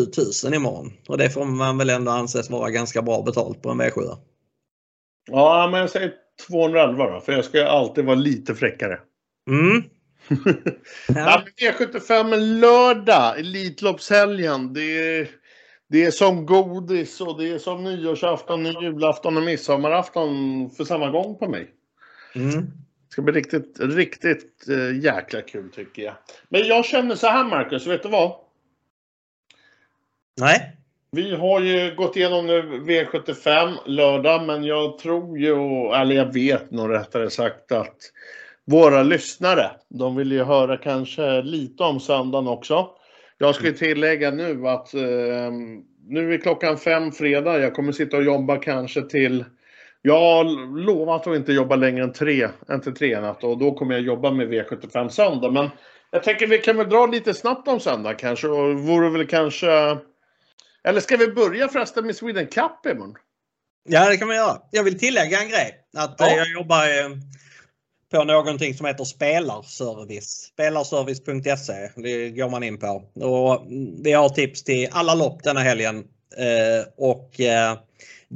[0.45, 0.93] 000 imorgon.
[1.09, 4.17] Och det får man väl ändå anses vara ganska bra betalt på en V7.
[5.31, 6.13] Ja, men jag säger
[6.49, 8.99] 211 då, för jag ska alltid vara lite fräckare.
[9.51, 9.83] Mm.
[11.09, 11.45] ja.
[11.57, 14.73] ja, V75 lördag, Elitloppshelgen.
[14.73, 15.29] Det är,
[15.89, 21.39] det är som godis och det är som nyårsafton, julafton och midsommarafton för samma gång
[21.39, 21.71] på mig.
[22.35, 22.84] Mm
[23.15, 26.15] ska bli riktigt, riktigt äh, jäkla kul tycker jag.
[26.49, 28.33] Men jag känner så här Marcus, vet du vad?
[30.41, 30.77] Nej.
[31.11, 35.55] Vi har ju gått igenom nu V75 lördag, men jag tror ju,
[35.95, 37.97] eller jag vet nog rättare sagt att
[38.65, 42.89] våra lyssnare, de vill ju höra kanske lite om söndagen också.
[43.39, 45.53] Jag ska ju tillägga nu att eh,
[46.07, 47.59] nu är klockan fem fredag.
[47.59, 49.45] Jag kommer sitta och jobba kanske till
[50.07, 53.75] jag har lovat att inte jobba längre än tre, än till tre natt och då
[53.75, 55.51] kommer jag jobba med V75 söndag.
[55.51, 55.71] Men
[56.11, 59.69] jag tänker vi kan väl dra lite snabbt om söndag kanske och vore väl kanske...
[60.85, 63.15] Eller ska vi börja förresten med Sweden Cup imorgon?
[63.89, 64.59] Ja det kan man göra.
[64.71, 65.75] Jag vill tillägga en grej.
[65.97, 66.37] Att ja.
[66.37, 66.87] jag jobbar
[68.13, 70.51] på någonting som heter spelarservice.
[70.53, 73.03] Spelarservice.se det går man in på.
[73.15, 73.67] Och
[74.05, 76.05] vi har tips till alla lopp denna helgen.
[76.37, 77.79] Eh, och eh,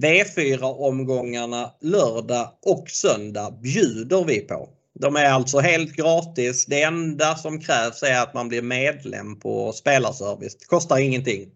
[0.02, 4.68] V4-omgångarna lördag och söndag bjuder vi på.
[5.00, 6.66] De är alltså helt gratis.
[6.66, 10.56] Det enda som krävs är att man blir medlem på spelarservice.
[10.58, 11.48] Det kostar ingenting.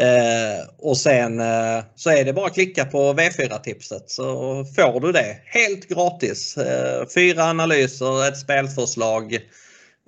[0.00, 4.24] Eh, och sen eh, så är det bara att klicka på V4-tipset så
[4.76, 6.56] får du det helt gratis.
[6.56, 9.34] Eh, fyra analyser, ett spelförslag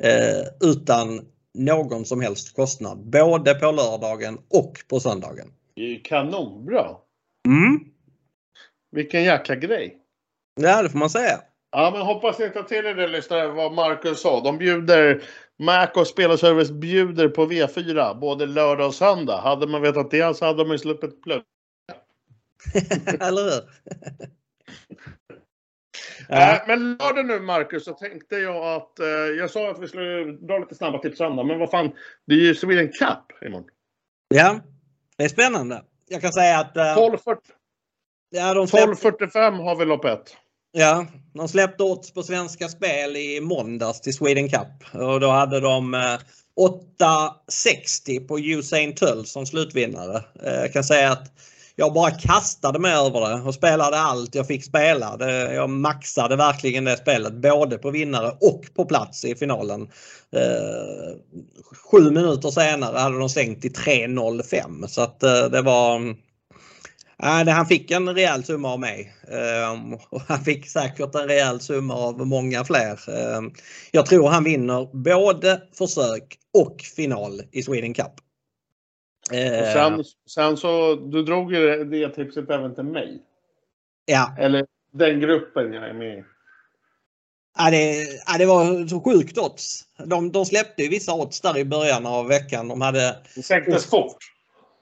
[0.02, 1.20] eh, utan
[1.54, 2.98] någon som helst kostnad.
[3.10, 5.48] Både på lördagen och på söndagen.
[5.74, 6.86] Det är kanonbra.
[7.48, 7.80] Mm.
[8.90, 9.98] Vilken jäkla grej.
[10.60, 11.40] Ja, det får man säga.
[11.72, 14.40] Ja, men hoppas ni tar till er det lyssnare vad Marcus sa.
[14.40, 15.22] De bjuder,
[15.58, 19.36] Mac och Spelarservice bjuder på V4 både lördag och söndag.
[19.36, 21.42] Hade man vetat det så hade man ju sluppit plugg.
[23.20, 23.60] Eller hur?
[23.98, 24.06] Ja.
[26.28, 30.24] Äh, men lördag nu Marcus så tänkte jag att eh, jag sa att vi skulle
[30.24, 31.44] dra lite snabba tips söndag.
[31.44, 31.92] Men vad fan,
[32.26, 33.68] det är ju Sweden Cup imorgon.
[34.28, 34.60] Ja,
[35.16, 35.82] det är spännande.
[36.12, 36.76] Jag kan säga att...
[36.76, 37.36] Eh, 12.45
[38.30, 38.82] ja, de släpp...
[39.32, 40.36] har vi lopp ett.
[40.72, 45.60] Ja, de släppte odds på Svenska Spel i måndags till Sweden Cup och då hade
[45.60, 46.18] de eh,
[46.60, 50.24] 8,60 på Usain Tull som slutvinnare.
[50.42, 51.32] Eh, jag kan säga att
[51.76, 55.16] jag bara kastade mig över det och spelade allt jag fick spela.
[55.16, 59.82] Det, jag maxade verkligen det spelet både på vinnare och på plats i finalen.
[60.32, 61.16] Eh,
[61.90, 66.14] sju minuter senare hade de stängt till 3.05 så att eh, det var eh,
[67.22, 69.14] Nej, han fick en rejäl summa av mig.
[69.28, 72.92] Eh, och han fick säkert en rejäl summa av många fler.
[73.08, 73.40] Eh,
[73.90, 78.12] jag tror han vinner både försök och final i Sweden Cup.
[79.30, 80.04] Och sen, ehm.
[80.26, 83.22] sen så, du drog ju det tipset även till mig.
[84.04, 84.34] Ja.
[84.38, 86.24] Eller den gruppen jag är med i.
[87.58, 89.84] Ja, det, ja, det var så sjukt odds.
[90.04, 92.68] De, de släppte ju vissa odds där i början av veckan.
[92.68, 93.16] De hade...
[93.34, 94.16] Det sänktes fort.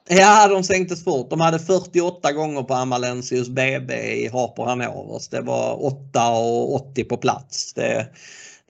[0.07, 1.29] Ja, de sänktes fort.
[1.29, 5.27] De hade 48 gånger på Amalensius BB i Harper Hanovers.
[5.27, 7.73] Det var 8 och 80 på plats.
[7.73, 8.07] Det,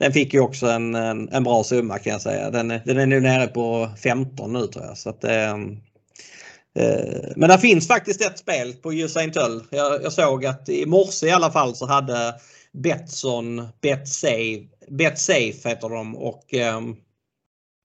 [0.00, 2.50] den fick ju också en, en, en, bra summa kan jag säga.
[2.50, 4.98] Den, den är nu nere på 15 nu tror jag.
[4.98, 5.76] Så att, ehm,
[6.78, 9.62] eh, men det finns faktiskt ett spel på Usain Tull.
[9.70, 12.34] Jag, jag såg att i morse i alla fall så hade
[12.72, 16.96] Betsson, Betsafe, Betsafe heter de och ehm,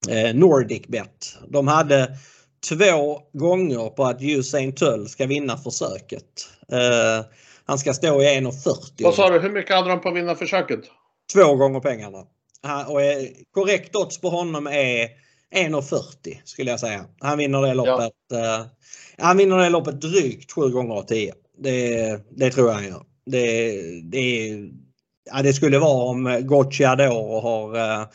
[0.10, 1.38] eh, NordicBet.
[1.48, 2.18] De hade
[2.70, 6.50] två gånger på att Usain Tull ska vinna försöket.
[6.72, 7.26] Eh,
[7.66, 9.04] han ska stå i 1,40.
[9.04, 9.40] Vad sa du?
[9.40, 10.82] Hur mycket hade de på att vinna försöket?
[11.34, 12.26] Två gånger pengarna.
[12.88, 15.10] Och är, korrekt odds på honom är
[15.56, 17.06] 1,40 skulle jag säga.
[17.20, 18.14] Han vinner det loppet.
[18.30, 18.60] Ja.
[18.60, 18.66] Uh,
[19.18, 21.34] han vinner det loppet drygt 7 gånger av 10.
[21.58, 23.04] Det, det tror jag han gör.
[23.26, 23.72] Det,
[24.04, 24.50] det,
[25.32, 28.08] ja, det skulle vara om Gocciador har uh,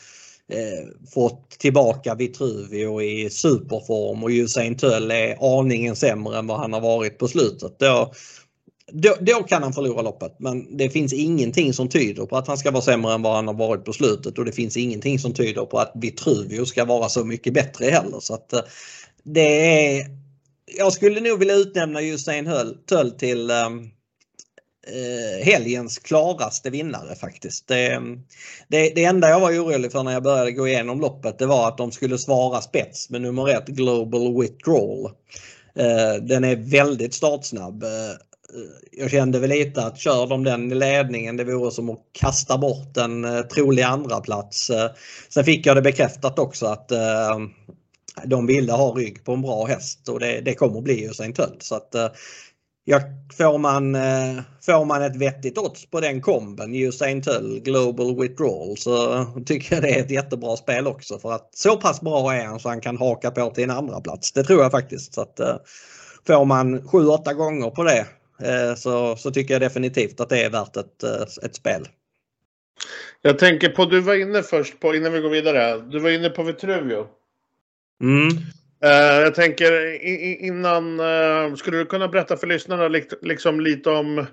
[0.51, 6.73] eh, fått tillbaka Vitruvio i superform och Usain Tull är aningen sämre än vad han
[6.73, 7.79] har varit på slutet.
[7.79, 8.11] Då,
[8.93, 12.57] då, då, kan han förlora loppet men det finns ingenting som tyder på att han
[12.57, 15.33] ska vara sämre än vad han har varit på slutet och det finns ingenting som
[15.33, 18.19] tyder på att Vitruvio ska vara så mycket bättre heller.
[18.19, 18.61] Så att, eh,
[19.23, 20.05] det är,
[20.77, 22.49] jag skulle nog vilja utnämna Usain
[22.89, 23.91] Tull till um,
[24.87, 27.67] eh, helgens klaraste vinnare faktiskt.
[27.67, 28.01] Det,
[28.67, 31.67] det, det, enda jag var orolig för när jag började gå igenom loppet det var
[31.67, 35.11] att de skulle svara spets med nummer ett Global Withdrawal.
[35.75, 37.83] Eh, den är väldigt startsnabb.
[37.83, 37.89] Eh,
[38.91, 42.57] jag kände väl lite att kör de den i ledningen det vore som att kasta
[42.57, 44.69] bort en eh, trolig andra plats.
[44.69, 44.91] Eh,
[45.29, 47.39] sen fick jag det bekräftat också att eh,
[48.25, 51.57] de ville ha rygg på en bra häst och det, det kommer bli Usain Tull.
[51.59, 51.95] Så att,
[52.83, 53.01] Ja,
[53.37, 53.97] får, man,
[54.65, 59.83] får man ett vettigt odds på den komben, Usain Tull Global Withdrawal, så tycker jag
[59.83, 61.19] det är ett jättebra spel också.
[61.19, 64.01] För att så pass bra är han så han kan haka på till en andra
[64.01, 64.31] plats.
[64.31, 65.13] Det tror jag faktiskt.
[65.13, 65.39] Så att,
[66.27, 68.05] får man 7-8 gånger på det
[68.77, 71.03] så, så tycker jag definitivt att det är värt ett,
[71.43, 71.87] ett spel.
[73.21, 76.29] Jag tänker på, du var inne först på, innan vi går vidare, du var inne
[76.29, 77.07] på Vitruvio.
[78.03, 78.27] Mm.
[78.85, 80.01] Uh, jag tänker
[80.45, 81.01] innan,
[81.57, 82.87] skulle du kunna berätta för lyssnarna
[83.21, 84.25] liksom lite om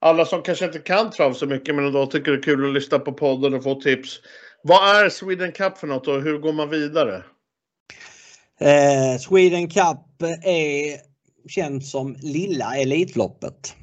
[0.00, 2.74] alla som kanske inte kan trav så mycket men ändå tycker det är kul att
[2.74, 4.20] lyssna på podden och få tips.
[4.62, 7.16] Vad är Sweden Cup för något och hur går man vidare?
[8.62, 11.09] Uh, Sweden Cup är
[11.48, 13.74] känt som lilla Elitloppet.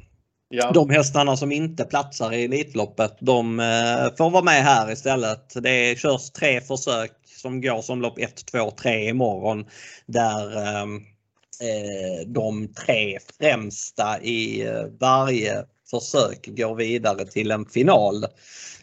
[0.49, 0.71] Ja.
[0.71, 3.57] De hästarna som inte platsar i Elitloppet de
[4.17, 5.63] får vara med här istället.
[5.63, 9.65] Det körs tre försök som går som lopp 1, 2, 3 imorgon.
[10.05, 10.95] Där ehm,
[11.61, 18.23] eh, de tre främsta i eh, varje försök går vidare till en final.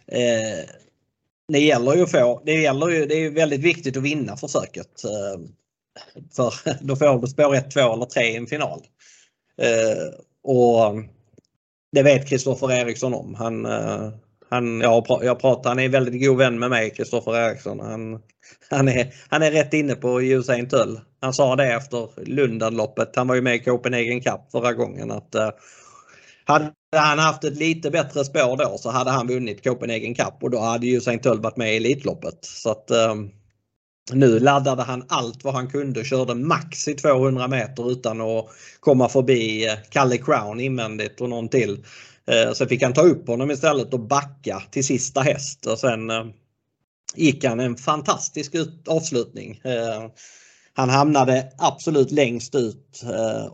[0.06, 0.68] Eh,
[1.48, 5.02] det gäller ju att få, det gäller ju, det är väldigt viktigt att vinna försöket.
[6.36, 6.54] För
[6.86, 8.80] då får du spår 1, 2 eller 3 i en final.
[9.62, 10.94] Eh, och
[11.92, 13.34] det vet Kristoffer Eriksson om.
[13.34, 14.10] Han, eh,
[14.48, 17.80] han, jag, jag pratar, han är väldigt god vän med mig, Kristoffer Eriksson.
[17.80, 18.20] Han,
[18.70, 21.00] han, är, han är rätt inne på Usain Tull.
[21.20, 23.16] Han sa det efter Lundanloppet.
[23.16, 25.50] Han var ju med i Copenhagen Cup förra gången att eh,
[26.44, 30.50] hade han haft ett lite bättre spår då så hade han vunnit Copenhagen Cup och
[30.50, 32.38] då hade Usain Tull varit med i Elitloppet.
[32.44, 33.14] Så att eh,
[34.12, 38.46] nu laddade han allt vad han kunde och körde max i 200 meter utan att
[38.80, 41.84] komma förbi eh, Calle Crown invändigt och någon till.
[42.26, 46.10] Eh, sen fick han ta upp honom istället och backa till sista häst och sen
[46.10, 46.24] eh,
[47.14, 48.52] gick han en fantastisk
[48.86, 49.60] avslutning.
[50.76, 53.02] Han hamnade absolut längst ut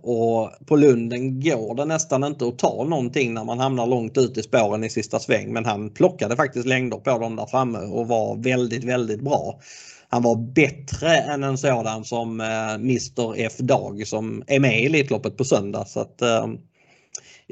[0.03, 4.38] och på Lunden går det nästan inte att ta någonting när man hamnar långt ut
[4.38, 8.09] i spåren i sista sväng men han plockade faktiskt längder på dem där framme och
[8.09, 9.61] var väldigt, väldigt bra.
[10.13, 15.37] Han var bättre än en sådan som Mr F Dag som är med i Elitloppet
[15.37, 15.85] på söndag.
[15.85, 16.23] Så att,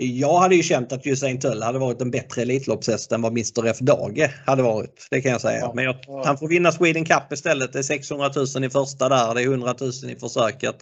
[0.00, 3.66] jag hade ju känt att Usain Tull hade varit en bättre Elitloppshäst än vad Mr
[3.66, 5.08] F Dage hade varit.
[5.10, 5.58] Det kan jag säga.
[5.58, 6.22] Ja, Men jag, ja.
[6.26, 7.72] han får vinna Sweden Cup istället.
[7.72, 9.34] Det är 600 000 i första där.
[9.34, 10.76] Det är 100 000 i försöket.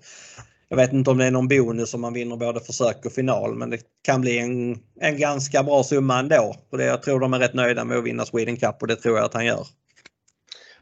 [0.68, 3.54] Jag vet inte om det är någon bonus om man vinner både försök och final
[3.54, 6.56] men det kan bli en, en ganska bra summa ändå.
[6.72, 8.96] Och det, jag tror de är rätt nöjda med att vinna Sweden Cup och det
[8.96, 9.66] tror jag att han gör.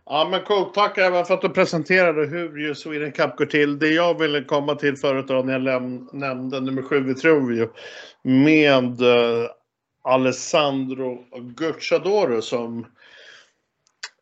[0.07, 0.75] Ja men coolt.
[0.75, 3.79] Tack även för att du presenterade hur ju Sweden Cup går till.
[3.79, 7.69] Det jag ville komma till förut då när jag nämnde nummer sju vi tror ju
[8.23, 9.49] med eh,
[10.05, 11.25] Alessandro
[11.57, 12.87] Gucciadoro som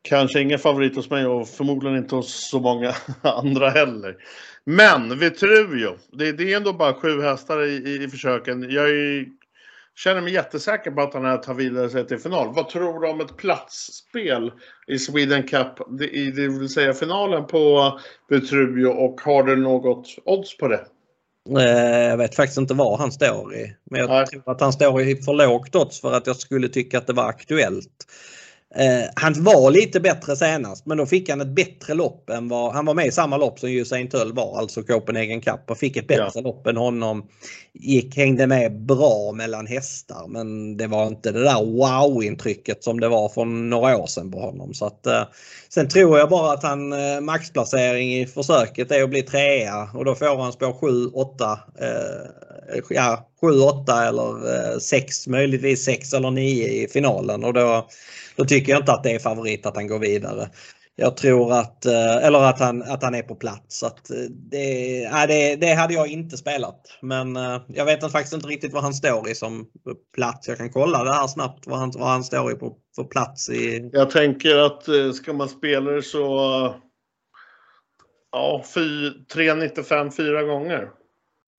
[0.02, 4.16] kanske ingen favorit hos mig och förmodligen inte hos så många andra heller.
[4.64, 8.70] Men Vitruvio, det, det är ändå bara sju hästar i, i, i försöken.
[8.70, 9.26] Jag är
[9.96, 12.54] känner mig jättesäker på att han här tar vidare sig till final.
[12.54, 14.52] Vad tror du om ett platsspel
[14.86, 17.92] i Sweden Cup, det, det vill säga finalen på
[18.28, 20.86] Vitruvio och har du något odds på det?
[21.50, 23.76] Eh, jag vet faktiskt inte var han står i.
[23.90, 24.26] Men jag Nej.
[24.26, 27.12] tror att han står i för lågt odds för att jag skulle tycka att det
[27.12, 28.06] var aktuellt.
[28.74, 32.72] Eh, han var lite bättre senast men då fick han ett bättre lopp än vad
[32.72, 35.96] han var med i samma lopp som Usain Tull var, alltså Copenhagen Cup och fick
[35.96, 36.40] ett bättre ja.
[36.40, 37.28] lopp än honom.
[37.72, 43.08] Gick, hängde med bra mellan hästar men det var inte det där wow-intrycket som det
[43.08, 44.74] var för några år sedan på honom.
[44.74, 45.22] Så att, eh,
[45.68, 50.04] sen tror jag bara att han eh, maxplacering i försöket är att bli trea och
[50.04, 52.51] då får han spår 7, 8, eh,
[52.88, 57.88] ja 7, 8 eller eh, 6, möjligtvis 6 eller 9 i finalen och då
[58.36, 60.48] då tycker jag inte att det är favorit att han går vidare.
[60.96, 63.82] Jag tror att, eh, eller att han, att han är på plats.
[63.82, 66.98] Att eh, det, det, det hade jag inte spelat.
[67.02, 67.36] Men
[67.66, 69.66] jag vet faktiskt inte riktigt vad han står i som
[70.14, 70.48] plats.
[70.48, 73.50] Jag kan kolla det här snabbt vad han, vad han står i på, för plats.
[73.50, 73.90] I...
[73.92, 76.28] Jag tänker att ska man spela det så
[78.32, 80.88] ja, 3,95 fyra gånger.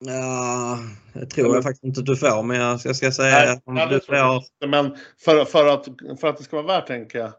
[0.06, 0.78] Ja,
[1.12, 4.66] det tror jag faktiskt inte du får, men jag ska, ska säga Nej, du får...
[4.66, 5.88] Men för, för, att,
[6.20, 7.32] för att det ska vara värt, tänker jag.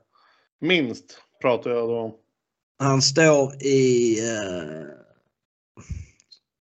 [0.61, 1.05] Minst
[1.41, 2.13] pratar jag då om.
[2.80, 4.20] Han står i...
[4.20, 4.88] Eh...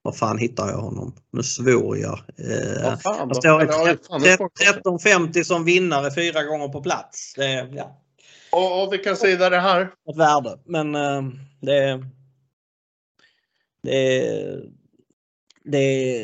[0.01, 1.15] Var fan hittar jag honom?
[1.31, 2.19] Nu svor jag.
[2.37, 7.33] Eh, han står i 13.50 som vinnare fyra gånger på plats.
[7.37, 8.01] Det, ja.
[8.51, 9.81] och, och vilken sida är det här?
[9.81, 11.21] Ett värde, men eh,
[11.61, 12.03] det...
[13.83, 14.76] Det
[15.67, 16.23] det,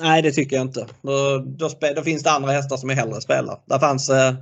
[0.00, 0.86] nej, det tycker jag inte.
[1.02, 3.58] Då, då, då, finns det andra hästar som är hellre spelar.
[3.66, 4.34] Där fanns eh,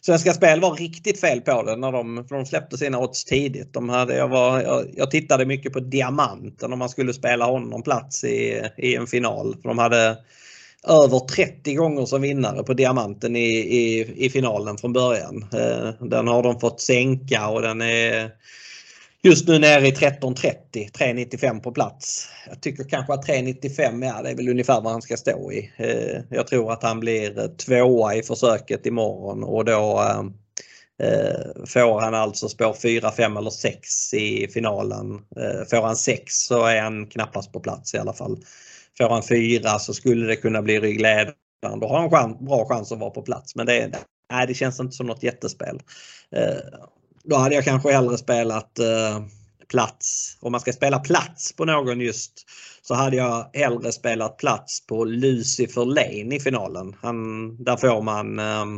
[0.00, 3.72] Svenska Spel var riktigt fel på det när de, för de släppte sina odds tidigt.
[3.72, 7.82] De hade, jag, var, jag, jag tittade mycket på Diamanten om man skulle spela honom
[7.82, 9.56] plats i, i en final.
[9.62, 10.16] För de hade
[10.88, 15.44] över 30 gånger som vinnare på Diamanten i, i, i finalen från början.
[15.52, 18.30] Eh, den har de fått sänka och den är
[19.22, 22.28] Just nu nere i 13.30, 3.95 på plats.
[22.48, 25.72] Jag tycker kanske att 3.95, ja det är väl ungefär vad han ska stå i.
[25.76, 30.00] Eh, jag tror att han blir eh, tvåa i försöket imorgon och då
[31.02, 35.20] eh, får han alltså spår 4, 5 eller 6 i finalen.
[35.70, 38.38] Får han 6 så är han knappast på plats i alla fall.
[38.98, 41.34] Får han 4 så skulle det kunna bli ryggledaren.
[41.80, 43.90] Då har han bra chans att vara på plats men det,
[44.32, 45.80] nej, det känns inte som något jättespel.
[47.24, 49.22] Då hade jag kanske hellre spelat eh,
[49.68, 50.36] plats.
[50.40, 52.32] Om man ska spela plats på någon just
[52.82, 56.96] så hade jag hellre spelat plats på Lucifer Lane i finalen.
[57.00, 57.16] Han,
[57.64, 58.76] där får man ehm,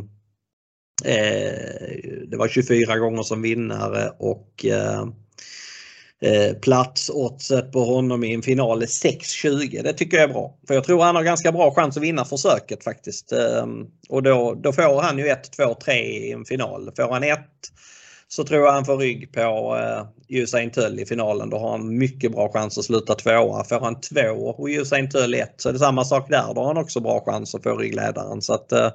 [1.05, 5.05] eh, det var 24 gånger som vinnare och eh,
[6.23, 9.83] Eh, platsoddset på honom i en final är 6-20.
[9.83, 10.57] Det tycker jag är bra.
[10.67, 13.31] För jag tror han har ganska bra chans att vinna försöket faktiskt.
[13.31, 16.91] Ehm, och då, då får han ju 1, 2, 3 i en final.
[16.95, 17.39] Får han 1
[18.35, 20.05] så tror jag han får rygg på eh,
[20.41, 21.49] Usain Tull i finalen.
[21.49, 23.63] Då har han mycket bra chans att sluta tvåa.
[23.63, 26.53] Får han två och Usain Tull ett så är det samma sak där.
[26.53, 28.41] Då har han också bra chans att få ryggledaren.
[28.41, 28.89] Så att, eh,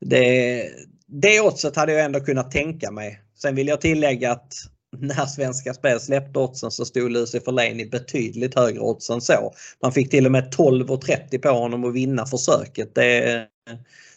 [0.00, 0.64] det,
[1.06, 3.20] det oddset hade jag ändå kunnat tänka mig.
[3.38, 4.52] Sen vill jag tillägga att
[4.98, 9.54] när Svenska Spel släppte oddsen så stod Lucifer Lane i betydligt högre odds än så.
[9.82, 12.94] Man fick till och med 12,30 på honom att vinna försöket.
[12.94, 13.46] Det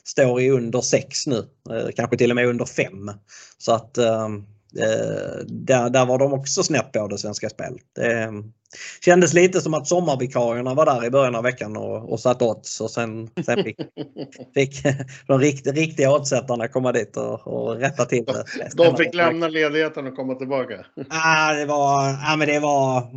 [0.03, 1.37] står i under 6 nu,
[1.69, 3.11] eh, kanske till och med under 5.
[3.57, 4.45] Så att ehm,
[4.79, 7.79] eh, där, där var de också snett på det Svenska Spel.
[7.95, 8.31] Det
[9.05, 12.81] kändes lite som att sommarvikarierna var där i början av veckan och, och satt odds
[12.81, 13.77] och sen, sen fick,
[14.53, 14.83] fick
[15.27, 18.45] de rikt, riktiga oddsättarna komma dit och, och rätta till det.
[18.73, 20.85] De fick lämna ledigheten och komma tillbaka?
[21.09, 23.07] Ah, det var, ah, men det var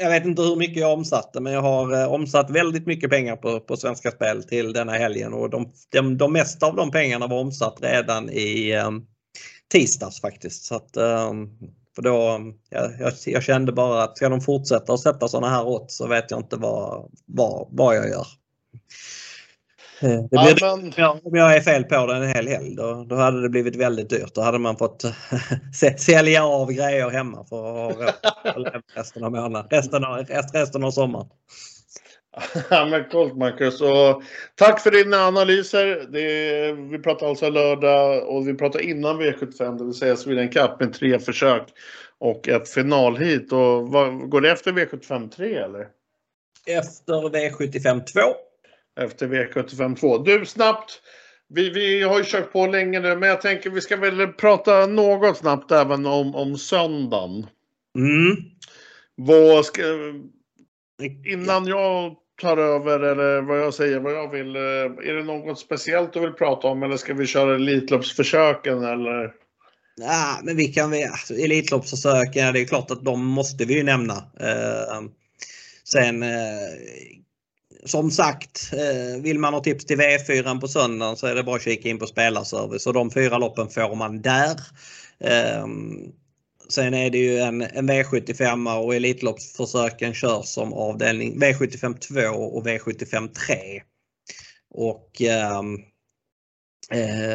[0.00, 3.36] jag vet inte hur mycket jag omsatte men jag har eh, omsatt väldigt mycket pengar
[3.36, 7.26] på, på Svenska Spel till denna helgen och de, de, de mesta av de pengarna
[7.26, 8.90] var omsatt redan i eh,
[9.72, 10.64] tisdags faktiskt.
[10.64, 11.32] Så att, eh,
[11.94, 12.40] för då,
[12.70, 16.06] jag, jag, jag, kände bara att ska de fortsätta att sätta sådana här odds så
[16.06, 18.26] vet jag inte vad, vad, vad jag gör.
[20.00, 21.20] Eh, det blir, ja, men...
[21.24, 24.10] Om jag är fel på det en hel helg då, då hade det blivit väldigt
[24.10, 24.34] dyrt.
[24.34, 25.02] Då hade man fått
[25.98, 29.68] sälja av grejer hemma för att ha råd resten av månaden.
[29.70, 31.26] Resten av, resten av sommaren.
[32.70, 33.80] Ja, men coolt Marcus.
[33.80, 34.22] Och
[34.54, 36.06] tack för dina analyser.
[36.12, 40.80] Det, vi pratar alltså lördag och vi pratar innan V75, det vill säga Sweden Cup
[40.80, 41.62] med tre försök
[42.18, 43.52] och ett finalhit.
[43.52, 45.86] Och vad, går det efter V75 3 eller?
[46.66, 48.20] Efter V75 2
[49.00, 50.18] efter V75 2.
[50.18, 51.00] Du, snabbt.
[51.48, 54.86] Vi, vi har ju kört på länge nu, men jag tänker vi ska väl prata
[54.86, 57.46] något snabbt även om, om söndagen.
[57.98, 58.36] Mm.
[59.16, 59.82] Vad ska,
[61.24, 64.56] innan jag tar över eller vad jag säger, vad jag vill.
[64.56, 64.62] Eh,
[65.10, 69.32] är det något speciellt du vill prata om eller ska vi köra Elitloppsförsöken eller?
[69.96, 73.82] Ja, men vi kan väl, alltså, Elitloppsförsöken, det är klart att de måste vi ju
[73.82, 74.14] nämna.
[74.40, 75.02] Eh,
[75.84, 76.28] sen eh,
[77.84, 81.56] som sagt, eh, vill man ha tips till V4 på söndagen så är det bara
[81.56, 84.60] att kika in på spelarservice och de fyra loppen får man där.
[85.20, 86.12] Ehm,
[86.68, 92.66] sen är det ju en, en V75 och Elitloppsförsöken körs som avdelning V75 2 och
[92.66, 93.82] V75 3.
[94.70, 95.20] Och
[95.60, 95.78] um,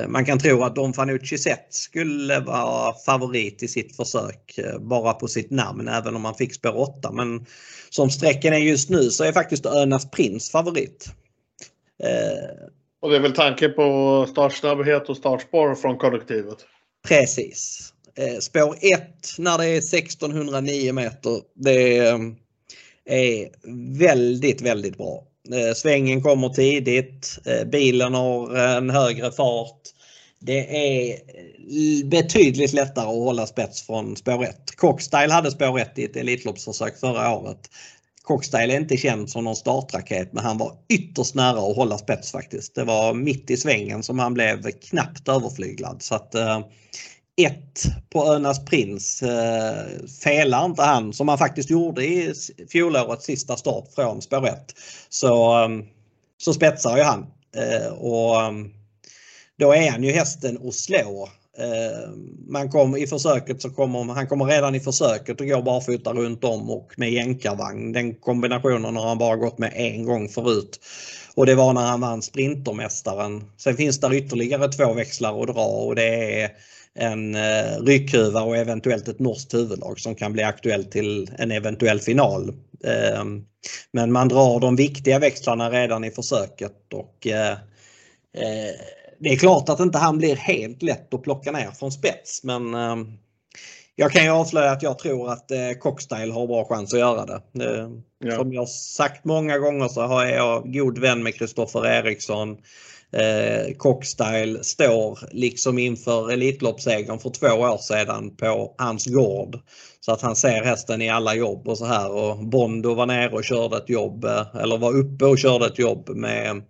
[0.07, 5.13] man kan tro att Don Fanucci sett skulle vara favorit i sitt försök eh, bara
[5.13, 7.11] på sitt namn även om man fick spår 8.
[7.11, 7.45] Men
[7.89, 11.11] som sträcken är just nu så är faktiskt Önas Prins favorit.
[12.03, 12.67] Eh,
[13.01, 16.57] och det är väl tanke på startsnabbhet och startspår från kollektivet?
[17.07, 17.93] Precis.
[18.39, 19.01] Spår 1
[19.37, 21.97] när det är 1609 meter det
[23.05, 23.49] är
[23.97, 25.28] väldigt, väldigt bra.
[25.53, 27.39] Eh, svängen kommer tidigt.
[27.45, 29.81] Eh, bilen har en högre fart.
[30.39, 34.75] Det är eh, betydligt lättare att hålla spets från spår 1.
[34.75, 37.69] Cockstyle hade spår 1 i ett Elitloppsförsök förra året.
[38.23, 42.31] Cockstyle är inte känd som någon startraket men han var ytterst nära att hålla spets
[42.31, 42.75] faktiskt.
[42.75, 46.01] Det var mitt i svängen som han blev knappt överflyglad.
[46.01, 46.59] Så att, eh,
[47.45, 49.85] ett på Önas Prins eh,
[50.23, 52.33] felar inte han som han faktiskt gjorde i
[52.71, 54.75] fjolårets sista start från spår 1
[55.09, 55.83] så, ehm,
[56.37, 57.25] så spetsar ju han.
[57.55, 58.69] Eh, och ehm,
[59.59, 61.29] då är han ju hästen att slå.
[61.57, 62.09] Eh,
[62.47, 66.43] man kom, I försöket så kommer han kommer redan i försöket och går barfota runt
[66.43, 67.91] om och med jänkarvagn.
[67.91, 70.79] Den kombinationen har han bara gått med en gång förut.
[71.35, 73.43] Och det var när han vann Sprintermästaren.
[73.57, 76.49] Sen finns där ytterligare två växlar att dra och det är
[76.95, 81.99] en eh, ryckhuva och eventuellt ett norskt huvudlag som kan bli aktuellt till en eventuell
[81.99, 82.49] final.
[82.83, 83.23] Eh,
[83.91, 87.51] men man drar de viktiga växlarna redan i försöket och eh,
[88.33, 88.75] eh
[89.21, 92.73] det är klart att inte han blir helt lätt att plocka ner från spets men
[92.73, 92.95] eh,
[93.99, 97.25] jag kan ju avslöja att jag tror att eh, Cockstyle har bra chans att göra
[97.25, 97.65] det.
[97.65, 98.35] Eh, ja.
[98.35, 102.57] Som jag sagt många gånger så har jag god vän med Kristoffer Eriksson
[103.11, 109.59] eh, Cockstyle står liksom inför Elitloppssegern för två år sedan på hans gård.
[109.99, 113.31] Så att han ser hästen i alla jobb och så här och Bondo var nere
[113.31, 116.63] och körde ett jobb eh, eller var uppe och körde ett jobb med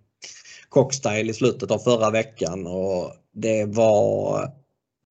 [0.68, 4.50] Cockstyle i slutet av förra veckan och det var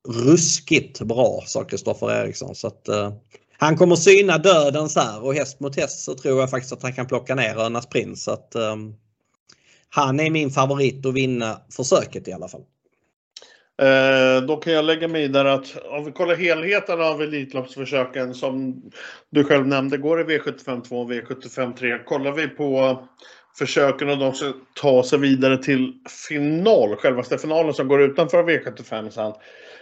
[0.07, 2.55] ruskigt bra sa Kristoffer Eriksson.
[2.55, 3.13] Så att, eh,
[3.57, 6.93] han kommer syna dödens här och häst mot häst så tror jag faktiskt att han
[6.93, 8.23] kan plocka ner Önas Prins.
[8.23, 8.75] Så att, eh,
[9.89, 12.61] han är min favorit att vinna försöket i alla fall.
[13.81, 18.81] Eh, då kan jag lägga mig där att om vi kollar helheten av Elitloppsförsöken som
[19.29, 21.99] du själv nämnde går i V75 2 och V75 3.
[22.05, 23.03] Kollar vi på
[23.57, 25.93] försöken och de ska ta sig vidare till
[26.27, 29.33] final, självaste finalen som går utanför V75 sen.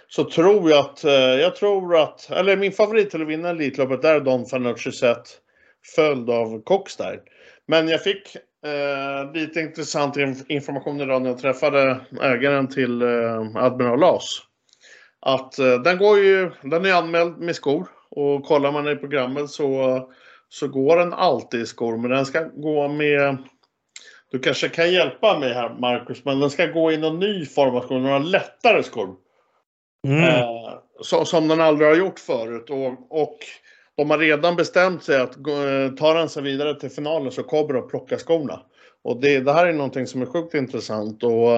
[0.08, 4.04] Så tror jag att, eh, jag tror att, eller min favorit till att vinna Elitloppet
[4.04, 5.28] är Don Fanucci sett
[5.96, 7.20] följd av Cockstyle.
[7.68, 14.00] Men jag fick eh, lite intressant information idag när jag träffade ägaren till eh, Admiral
[14.00, 14.44] Las.
[15.20, 19.50] Att eh, den går ju, den är anmäld med skor och kollar man i programmet
[19.50, 20.02] så,
[20.50, 21.98] så går den alltid i skor.
[21.98, 23.38] Men den ska gå med,
[24.32, 27.76] du kanske kan hjälpa mig här Marcus, men den ska gå i någon ny form
[27.76, 29.16] av skor, några lättare skor.
[30.08, 30.24] Mm.
[30.24, 32.70] Eh, så, som den aldrig har gjort förut.
[32.70, 33.38] Och, och
[33.98, 35.38] de har redan bestämt sig att
[35.98, 38.60] ta den sig vidare till finalen så kommer de plocka skorna.
[39.04, 41.58] Och det, det här är någonting som är sjukt intressant och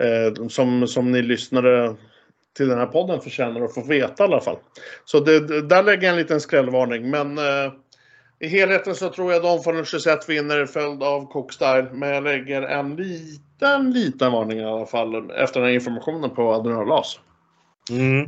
[0.00, 1.94] eh, som, som ni lyssnare
[2.56, 4.56] till den här podden förtjänar att få veta i alla fall.
[5.04, 7.10] Så det, där lägger jag en liten skrällvarning.
[7.10, 7.72] Men eh,
[8.38, 11.88] i helheten så tror jag de från 21 vinner följd av Cookstyle.
[11.92, 16.52] Men jag lägger en liten, liten varning i alla fall efter den här informationen på
[16.52, 17.20] Admiral Las.
[17.90, 18.24] Mm.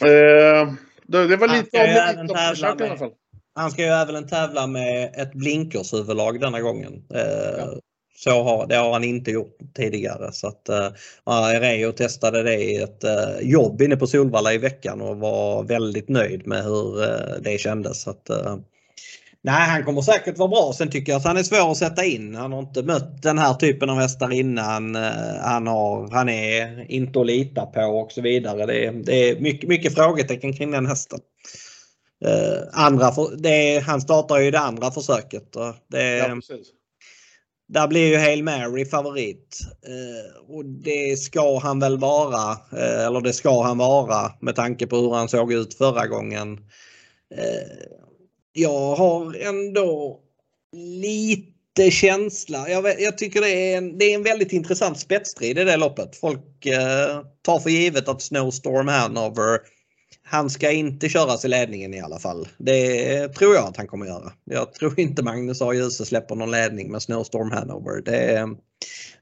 [0.00, 0.72] Eh,
[1.06, 3.12] det, var lite om Elitloppsförsök i alla fall.
[3.54, 7.04] Han ska ju även tävla med ett blinkershuvudlag denna gången.
[7.14, 7.20] Eh,
[7.58, 7.74] ja.
[8.16, 10.32] Så har, det har han inte gjort tidigare.
[10.32, 10.88] Så att, uh,
[11.24, 16.08] Areo testade det i ett uh, jobb inne på Solvalla i veckan och var väldigt
[16.08, 18.02] nöjd med hur uh, det kändes.
[18.02, 18.56] Så att, uh,
[19.42, 20.72] nej, han kommer säkert vara bra.
[20.74, 22.34] Sen tycker jag att han är svår att sätta in.
[22.34, 24.94] Han har inte mött den här typen av hästar innan.
[25.40, 28.66] Han, har, han är inte att lita på och så vidare.
[28.66, 31.20] Det är, det är mycket, mycket frågetecken kring den hästen.
[32.24, 35.52] Uh, andra för, det, han startar ju det andra försöket.
[35.88, 36.40] Det, ja,
[37.68, 39.58] där blir ju Hail Mary favorit.
[39.88, 42.58] Uh, och det ska han väl vara.
[43.06, 46.58] Eller det ska han vara med tanke på hur han såg ut förra gången
[48.52, 50.20] jag har ändå
[50.72, 52.68] lite känsla.
[52.68, 55.76] Jag, vet, jag tycker det är, en, det är en väldigt intressant spetsstrid i det
[55.76, 56.16] loppet.
[56.16, 59.58] Folk eh, tar för givet att Snowstorm Hanover
[60.24, 62.48] han ska inte köras i ledningen i alla fall.
[62.58, 64.32] Det tror jag att han kommer göra.
[64.44, 65.72] Jag tror inte Magnus A.
[65.72, 68.02] Djuse släpper någon ledning med Snowstorm Hanover.
[68.02, 68.48] Det,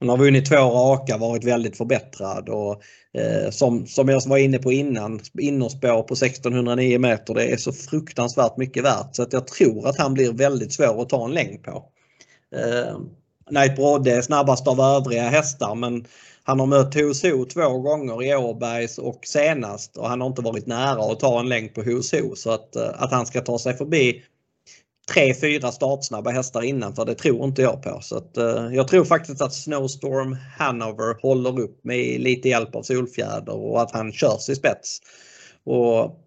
[0.00, 2.82] han har vunnit två raka, varit väldigt förbättrad och
[3.14, 7.72] eh, som, som jag var inne på innan, innerspår på 1609 meter, det är så
[7.72, 11.34] fruktansvärt mycket värt så att jag tror att han blir väldigt svår att ta en
[11.34, 11.84] längd på.
[12.56, 12.98] Eh,
[13.48, 16.06] Knight Brodde är snabbast av övriga hästar men
[16.44, 20.66] han har mött Hoso två gånger i Åbergs och senast och han har inte varit
[20.66, 23.76] nära att ta en längd på Hoso så att, eh, att han ska ta sig
[23.76, 24.22] förbi
[25.14, 27.98] tre, fyra startsnabba hästar innanför det tror inte jag på.
[28.02, 32.82] Så att, eh, jag tror faktiskt att Snowstorm Hanover håller upp med lite hjälp av
[32.82, 34.98] Solfjäder och att han körs i spets.
[35.64, 36.20] Och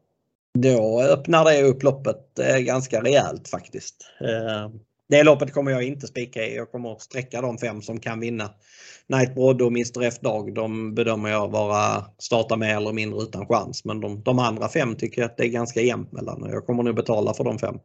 [0.60, 3.96] då öppnar det upp loppet eh, ganska rejält faktiskt.
[4.22, 4.70] Eh,
[5.10, 6.56] det loppet kommer jag inte spika i.
[6.56, 8.50] Jag kommer att sträcka de fem som kan vinna.
[9.08, 13.48] Night Brodde och Mr F Dag de bedömer jag vara starta med eller mindre utan
[13.48, 13.86] chans.
[13.86, 16.66] Men de, de andra fem tycker jag att det är ganska jämnt mellan och jag
[16.66, 17.76] kommer nog betala för de fem.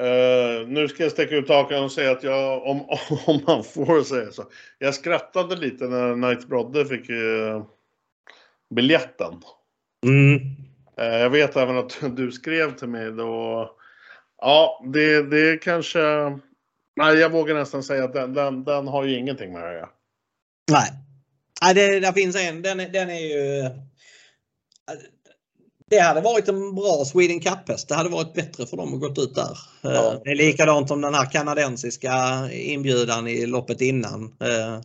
[0.00, 2.80] Uh, nu ska jag sticka ut hakan och säga att jag, om,
[3.26, 4.44] om man får säga så.
[4.78, 7.64] Jag skrattade lite när Night Brodde fick uh,
[8.74, 9.42] biljetten.
[10.06, 10.34] Mm.
[11.00, 13.70] Uh, jag vet även att du skrev till mig då.
[14.40, 16.00] Ja, det, det kanske
[16.98, 19.74] Nej, jag vågar nästan säga att den, den, den har ju ingenting med det att
[19.74, 19.88] göra.
[20.70, 20.90] Nej.
[21.62, 22.62] Nej, det, där finns en.
[22.62, 23.70] Den, den är ju...
[25.88, 27.88] Det hade varit en bra Sweden Cup-häst.
[27.88, 29.58] Det hade varit bättre för dem att gått ut där.
[29.82, 30.20] Ja.
[30.24, 32.12] Det är likadant som den här kanadensiska
[32.52, 34.24] inbjudan i loppet innan.
[34.24, 34.80] Eh,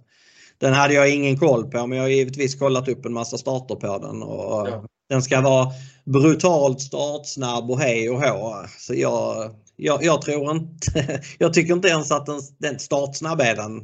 [0.57, 3.75] den hade jag ingen koll på men jag har givetvis kollat upp en massa starter
[3.75, 4.23] på den.
[4.23, 4.85] Och ja.
[5.09, 5.71] Den ska vara
[6.05, 8.65] brutalt startsnabb och hej och hå.
[8.79, 13.55] Så jag, jag, jag, tror inte, jag tycker inte ens att den, den startsnabb är
[13.55, 13.83] den.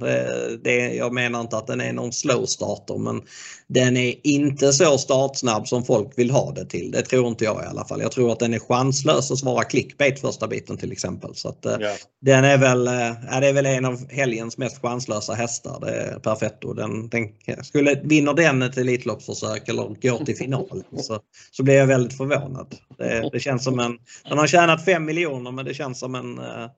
[0.64, 3.22] Det, jag menar inte att den är någon slow starter men
[3.68, 6.92] den är inte så startsnabb som folk vill ha det till.
[6.92, 8.02] Det tror inte jag i alla fall.
[8.02, 11.36] Jag tror att den är chanslös att svara clickbait första biten till exempel.
[11.36, 11.96] Så att, yeah.
[12.22, 12.86] Den är väl,
[13.32, 15.80] ja, det är väl en av helgens mest chanslösa hästar.
[15.82, 16.74] Det är Perfetto.
[16.74, 17.28] Den, den,
[17.64, 21.20] skulle, vinner den ett Elitloppsförsök eller går till final så,
[21.52, 22.76] så blir jag väldigt förvånad.
[23.00, 23.98] Det, det känns som en,
[24.30, 26.40] den har tjänat 5 miljoner men det känns som en...
[26.40, 26.70] Eh,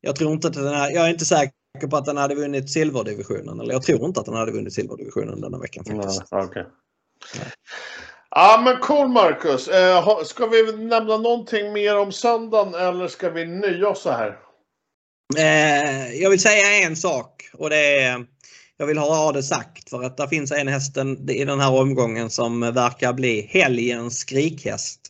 [0.00, 1.52] jag tror inte att den är, jag är inte säker
[1.90, 3.60] på att den hade vunnit silverdivisionen.
[3.60, 6.22] Eller jag tror inte att den hade vunnit silverdivisionen denna veckan faktiskt.
[6.30, 6.62] Ja, okay.
[8.30, 8.62] ja.
[8.64, 9.68] men cool Marcus.
[9.68, 14.38] Eh, ska vi nämna någonting mer om söndagen eller ska vi nöja oss så här?
[15.38, 18.26] Eh, jag vill säga en sak och det är
[18.76, 20.96] jag vill ha det sagt för att det finns en häst
[21.28, 25.03] i den här omgången som verkar bli helgens skrikhäst.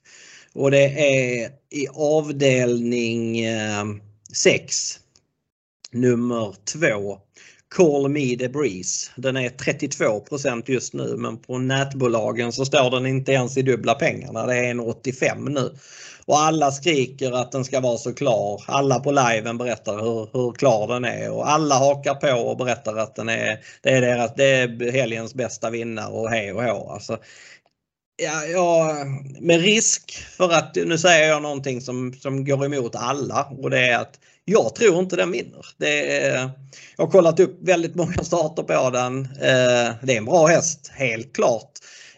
[0.54, 3.84] Och det är i avdelning eh,
[4.32, 5.00] 6
[5.92, 7.18] nummer 2
[7.76, 9.10] Call Me The Breeze.
[9.16, 13.94] Den är 32% just nu men på nätbolagen så står den inte ens i dubbla
[13.94, 14.46] pengarna.
[14.46, 15.74] Det är en 85 nu.
[16.26, 18.62] Och alla skriker att den ska vara så klar.
[18.66, 22.96] Alla på liven berättar hur, hur klar den är och alla hakar på och berättar
[22.96, 26.90] att den är, det är, deras, det är helgens bästa vinnare och hej och hå.
[26.90, 27.18] Alltså,
[28.16, 28.96] ja, ja,
[29.40, 33.78] med risk för att, nu säger jag någonting som, som går emot alla och det
[33.78, 35.66] är att jag tror inte den vinner.
[35.76, 36.50] Det är,
[36.96, 39.20] jag har kollat upp väldigt många starter på den.
[39.24, 41.70] Eh, det är en bra häst, helt klart.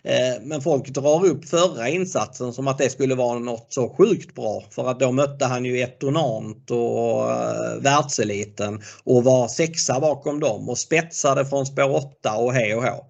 [0.04, 4.34] Eh, men folk drar upp förra insatsen som att det skulle vara något så sjukt
[4.34, 4.64] bra.
[4.70, 10.68] För att då mötte han ju Etonant och eh, världseliten och var sexa bakom dem
[10.68, 13.06] och spetsade från spår 8 och hej och hå.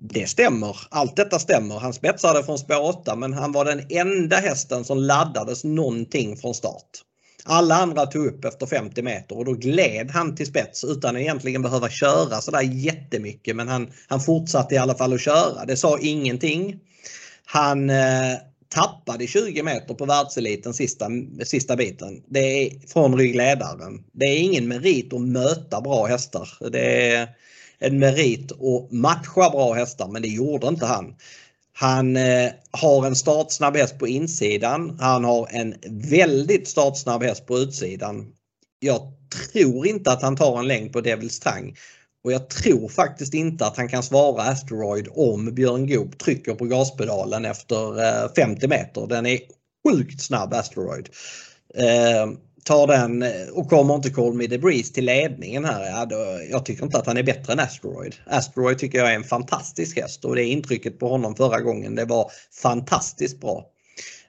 [0.00, 1.78] Det stämmer, allt detta stämmer.
[1.78, 6.54] Han spetsade från spår 8 men han var den enda hästen som laddades någonting från
[6.54, 7.02] start.
[7.44, 11.22] Alla andra tog upp efter 50 meter och då gled han till spets utan att
[11.22, 15.64] egentligen behöva köra sådär jättemycket men han, han fortsatte i alla fall att köra.
[15.64, 16.80] Det sa ingenting.
[17.44, 18.34] Han eh,
[18.68, 21.06] tappade 20 meter på världseliten sista,
[21.44, 22.22] sista biten.
[22.26, 24.04] Det är från ryggledaren.
[24.12, 26.70] Det är ingen merit att möta bra hästar.
[26.70, 27.28] Det är
[27.80, 31.14] en merit att matcha bra hästar men det gjorde inte han.
[31.72, 34.98] Han eh, har en startsnabb häst på insidan.
[35.00, 35.74] Han har en
[36.10, 38.32] väldigt startsnabb häst på utsidan.
[38.78, 39.00] Jag
[39.52, 41.76] tror inte att han tar en längd på Devils Tang.
[42.24, 46.64] Och jag tror faktiskt inte att han kan svara Asteroid om Björn Goop trycker på
[46.64, 49.06] gaspedalen efter eh, 50 meter.
[49.06, 49.38] Den är
[49.88, 51.08] sjukt snabb Asteroid.
[51.74, 52.26] Eh,
[52.64, 55.86] tar den eh, och kommer inte Call Me The Breeze till ledningen här.
[55.86, 58.14] Ja, då, jag tycker inte att han är bättre än Asteroid.
[58.26, 62.04] Asteroid tycker jag är en fantastisk häst och det intrycket på honom förra gången det
[62.04, 62.30] var
[62.62, 63.64] fantastiskt bra.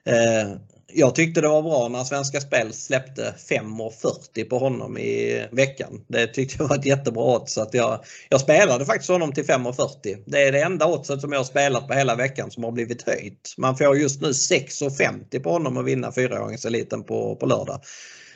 [0.06, 0.52] Eh,
[0.94, 6.04] jag tyckte det var bra när Svenska Spel släppte 5,40 på honom i veckan.
[6.08, 7.52] Det tyckte jag var ett jättebra odds.
[7.52, 10.22] Så att jag, jag spelade faktiskt honom till 5,40.
[10.26, 13.02] Det är det enda oddset som jag har spelat på hela veckan som har blivit
[13.02, 13.54] höjt.
[13.56, 17.80] Man får just nu 6,50 på honom att vinna 4-gångseliten på, på lördag.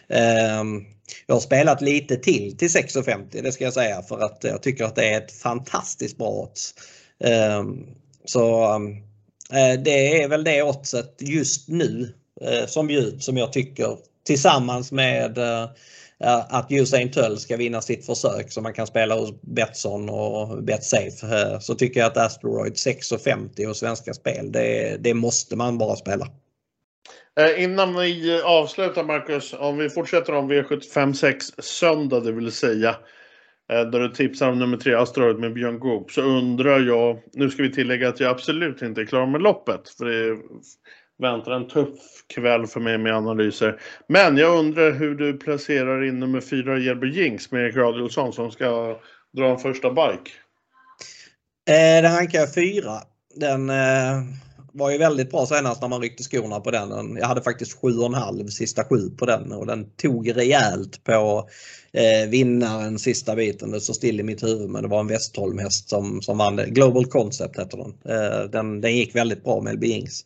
[0.09, 0.85] Ehm,
[1.27, 4.85] jag har spelat lite till till 6,50 det ska jag säga för att jag tycker
[4.85, 6.75] att det är ett fantastiskt bra odds.
[7.25, 7.87] Ehm,
[8.25, 8.93] så ehm,
[9.53, 14.93] eh, det är väl det oddset just nu Eh, som bjuds som jag tycker tillsammans
[14.93, 15.63] med eh,
[16.25, 20.63] eh, att Usain Tull ska vinna sitt försök som man kan spela hos Betsson och
[20.63, 25.97] Betsafe så tycker jag att Asteroid 6,50 och Svenska Spel det, det måste man bara
[25.97, 26.27] spela.
[27.57, 32.97] Innan vi avslutar Marcus, om vi fortsätter om V75 6 söndag det vill säga.
[33.69, 36.11] Där du tipsar om nummer 3 Asteroid med Björn Goop.
[36.11, 39.89] Så undrar jag, nu ska vi tillägga att jag absolut inte är klar med loppet.
[39.89, 40.37] För det
[41.19, 41.99] väntar en tuff
[42.35, 43.81] kväll för mig med analyser.
[44.09, 48.51] Men jag undrar hur du placerar in nummer fyra Jelber Jinx med Erik Radiolsson som
[48.51, 48.99] ska
[49.37, 50.31] dra en första bike.
[51.69, 53.01] Eh, den rankar jag fyra.
[53.35, 54.23] Den eh,
[54.73, 57.17] var ju väldigt bra senast när man ryckte skorna på den.
[57.17, 61.49] Jag hade faktiskt 7,5 sista sju på den och den tog rejält på
[61.93, 63.71] eh, vinnaren sista biten.
[63.71, 66.57] Det står still i mitt huvud men det var en Westholm häst som, som vann.
[66.57, 68.15] Global Concept heter den.
[68.15, 68.81] Eh, den.
[68.81, 70.25] Den gick väldigt bra med LB Ings.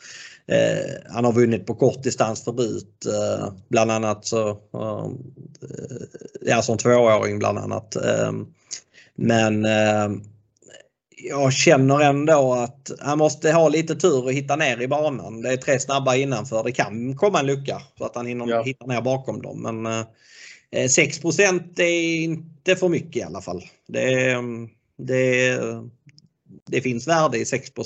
[0.49, 3.07] Eh, han har vunnit på kort distans förut.
[3.07, 5.11] Eh, bland annat så, eh,
[6.41, 7.97] ja som tvååring bland annat.
[7.97, 8.33] Eh,
[9.15, 9.67] men
[11.23, 15.43] jag känner ändå att han måste ha lite tur och hitta ner i banan.
[15.43, 16.65] Det är tre snabba innanför.
[16.65, 18.63] Det kan komma en lucka så att han hinner ja.
[18.63, 19.63] hitta ner bakom dem.
[19.63, 20.07] Men
[20.71, 21.25] eh, 6
[21.79, 21.83] är
[22.23, 23.65] inte för mycket i alla fall.
[23.89, 24.37] Det,
[24.99, 25.59] det,
[26.71, 27.85] det finns värde i 6 eh,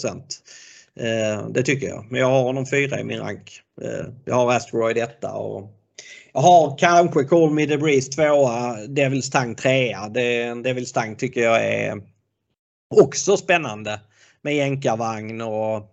[1.01, 2.06] Eh, det tycker jag.
[2.10, 3.60] Men jag har honom fyra i min rank.
[3.82, 5.78] Eh, jag har Asteroid 1 och
[6.32, 8.23] jag har kanske Call Me The Breeze 2
[8.89, 9.97] Devils Tang 3
[10.64, 12.02] Devils Tang tycker jag är
[12.94, 14.01] Också spännande
[14.43, 15.89] med jänkarvagn och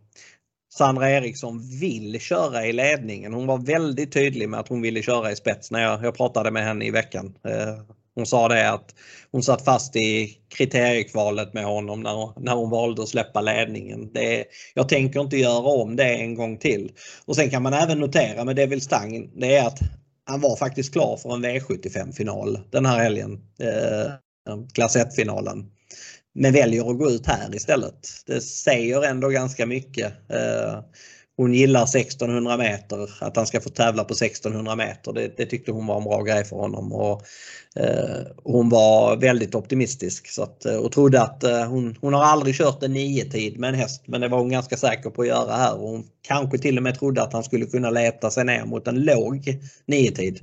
[0.73, 3.33] Sandra Eriksson vill köra i ledningen.
[3.33, 6.51] Hon var väldigt tydlig med att hon ville köra i spets när jag, jag pratade
[6.51, 7.35] med henne i veckan.
[7.43, 7.79] Eh,
[8.19, 8.95] hon sa det att
[9.31, 14.13] hon satt fast i kriteriekvalet med honom när, när hon valde att släppa ledningen.
[14.13, 16.91] Det, jag tänker inte göra om det en gång till.
[17.25, 19.79] Och sen kan man även notera med Devil Stang, det är att
[20.25, 23.39] han var faktiskt klar för en V75-final den här helgen.
[23.61, 24.11] Eh,
[24.73, 25.65] klass 1-finalen
[26.35, 28.07] men väljer att gå ut här istället.
[28.25, 30.13] Det säger ändå ganska mycket.
[30.29, 30.79] Eh,
[31.39, 35.13] hon gillar 1600 meter, att han ska få tävla på 1600 meter.
[35.13, 36.93] Det, det tyckte hon var en bra grej för honom.
[36.93, 37.21] Och,
[37.75, 42.23] eh, hon var väldigt optimistisk så att, eh, och trodde att eh, hon, hon har
[42.23, 45.27] aldrig kört en nio-tid med en häst men det var hon ganska säker på att
[45.27, 45.81] göra här.
[45.81, 48.87] Och hon kanske till och med trodde att han skulle kunna leta sig ner mot
[48.87, 50.39] en låg nio-tid.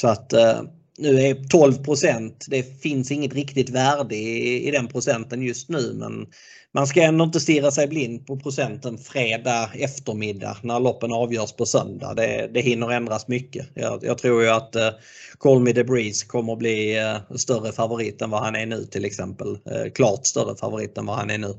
[0.00, 0.62] Så att eh,
[1.00, 6.26] nu är 12% det finns inget riktigt värde i, i den procenten just nu men
[6.74, 11.66] man ska ändå inte stirra sig blind på procenten fredag eftermiddag när loppen avgörs på
[11.66, 12.14] söndag.
[12.14, 13.66] Det, det hinner ändras mycket.
[13.74, 14.88] Jag, jag tror ju att uh,
[15.38, 19.04] Call Me The Breeze kommer bli uh, större favorit än vad han är nu till
[19.04, 19.48] exempel.
[19.48, 21.54] Uh, klart större favorit än vad han är nu.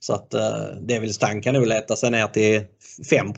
[0.00, 2.62] Så att uh, Devils Tank kan nog leta sig ner till
[3.10, 3.32] 5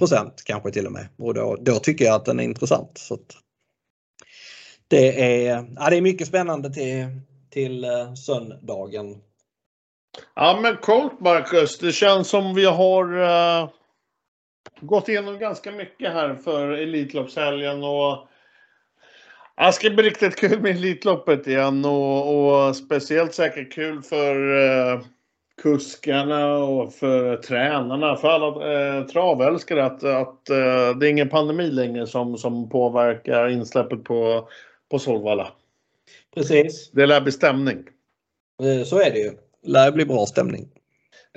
[0.44, 1.06] kanske till och med.
[1.18, 2.98] Och då, då tycker jag att den är intressant.
[2.98, 3.43] Så att,
[4.88, 7.06] det, är, ja, det är mycket spännande till,
[7.50, 9.20] till eh, söndagen.
[10.34, 11.78] Ja men coolt Marcus.
[11.78, 13.68] Det känns som vi har uh,
[14.80, 17.84] gått igenom ganska mycket här för Elitloppshelgen.
[17.84, 18.28] Och,
[19.56, 25.00] det ska bli riktigt kul med Elitloppet igen och, och speciellt säkert kul för uh,
[25.62, 31.70] kuskarna och för tränarna, för alla eh, travälskare att, att eh, det är ingen pandemi
[31.70, 34.48] längre som, som påverkar insläppet på,
[34.94, 35.52] på Solvalla.
[36.34, 36.90] Precis.
[36.90, 37.84] Det lär bli stämning.
[38.86, 40.68] Så är det ju lär bli bra stämning.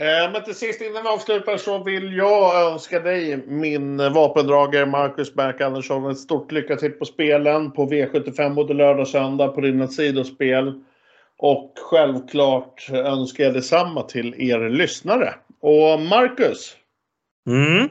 [0.02, 5.34] Eh, men till sist innan vi avslutar så vill jag önska dig, min vapendragare Marcus
[5.34, 9.62] Berk Andersson, ett stort lycka till på spelen på V75 både lördag och söndag på
[9.62, 10.84] dina sidospel.
[11.38, 15.34] Och självklart önskar jag detsamma till er lyssnare.
[15.62, 16.76] Och Marcus.
[17.48, 17.90] Mm.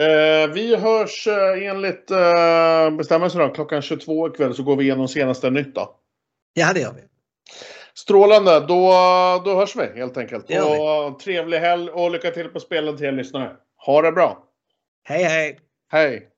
[0.00, 5.50] Eh, vi hörs eh, enligt eh, bestämmelserna klockan 22 ikväll så går vi igenom senaste
[5.50, 5.96] nytt då.
[6.52, 7.00] Ja, det gör vi.
[7.94, 8.92] Strålande, då,
[9.44, 10.44] då hörs vi helt enkelt.
[10.44, 13.56] Och trevlig helg och lycka till på spelen till er lyssnare.
[13.86, 14.44] Ha det bra!
[15.04, 15.58] Hej hej!
[15.92, 16.28] Hej!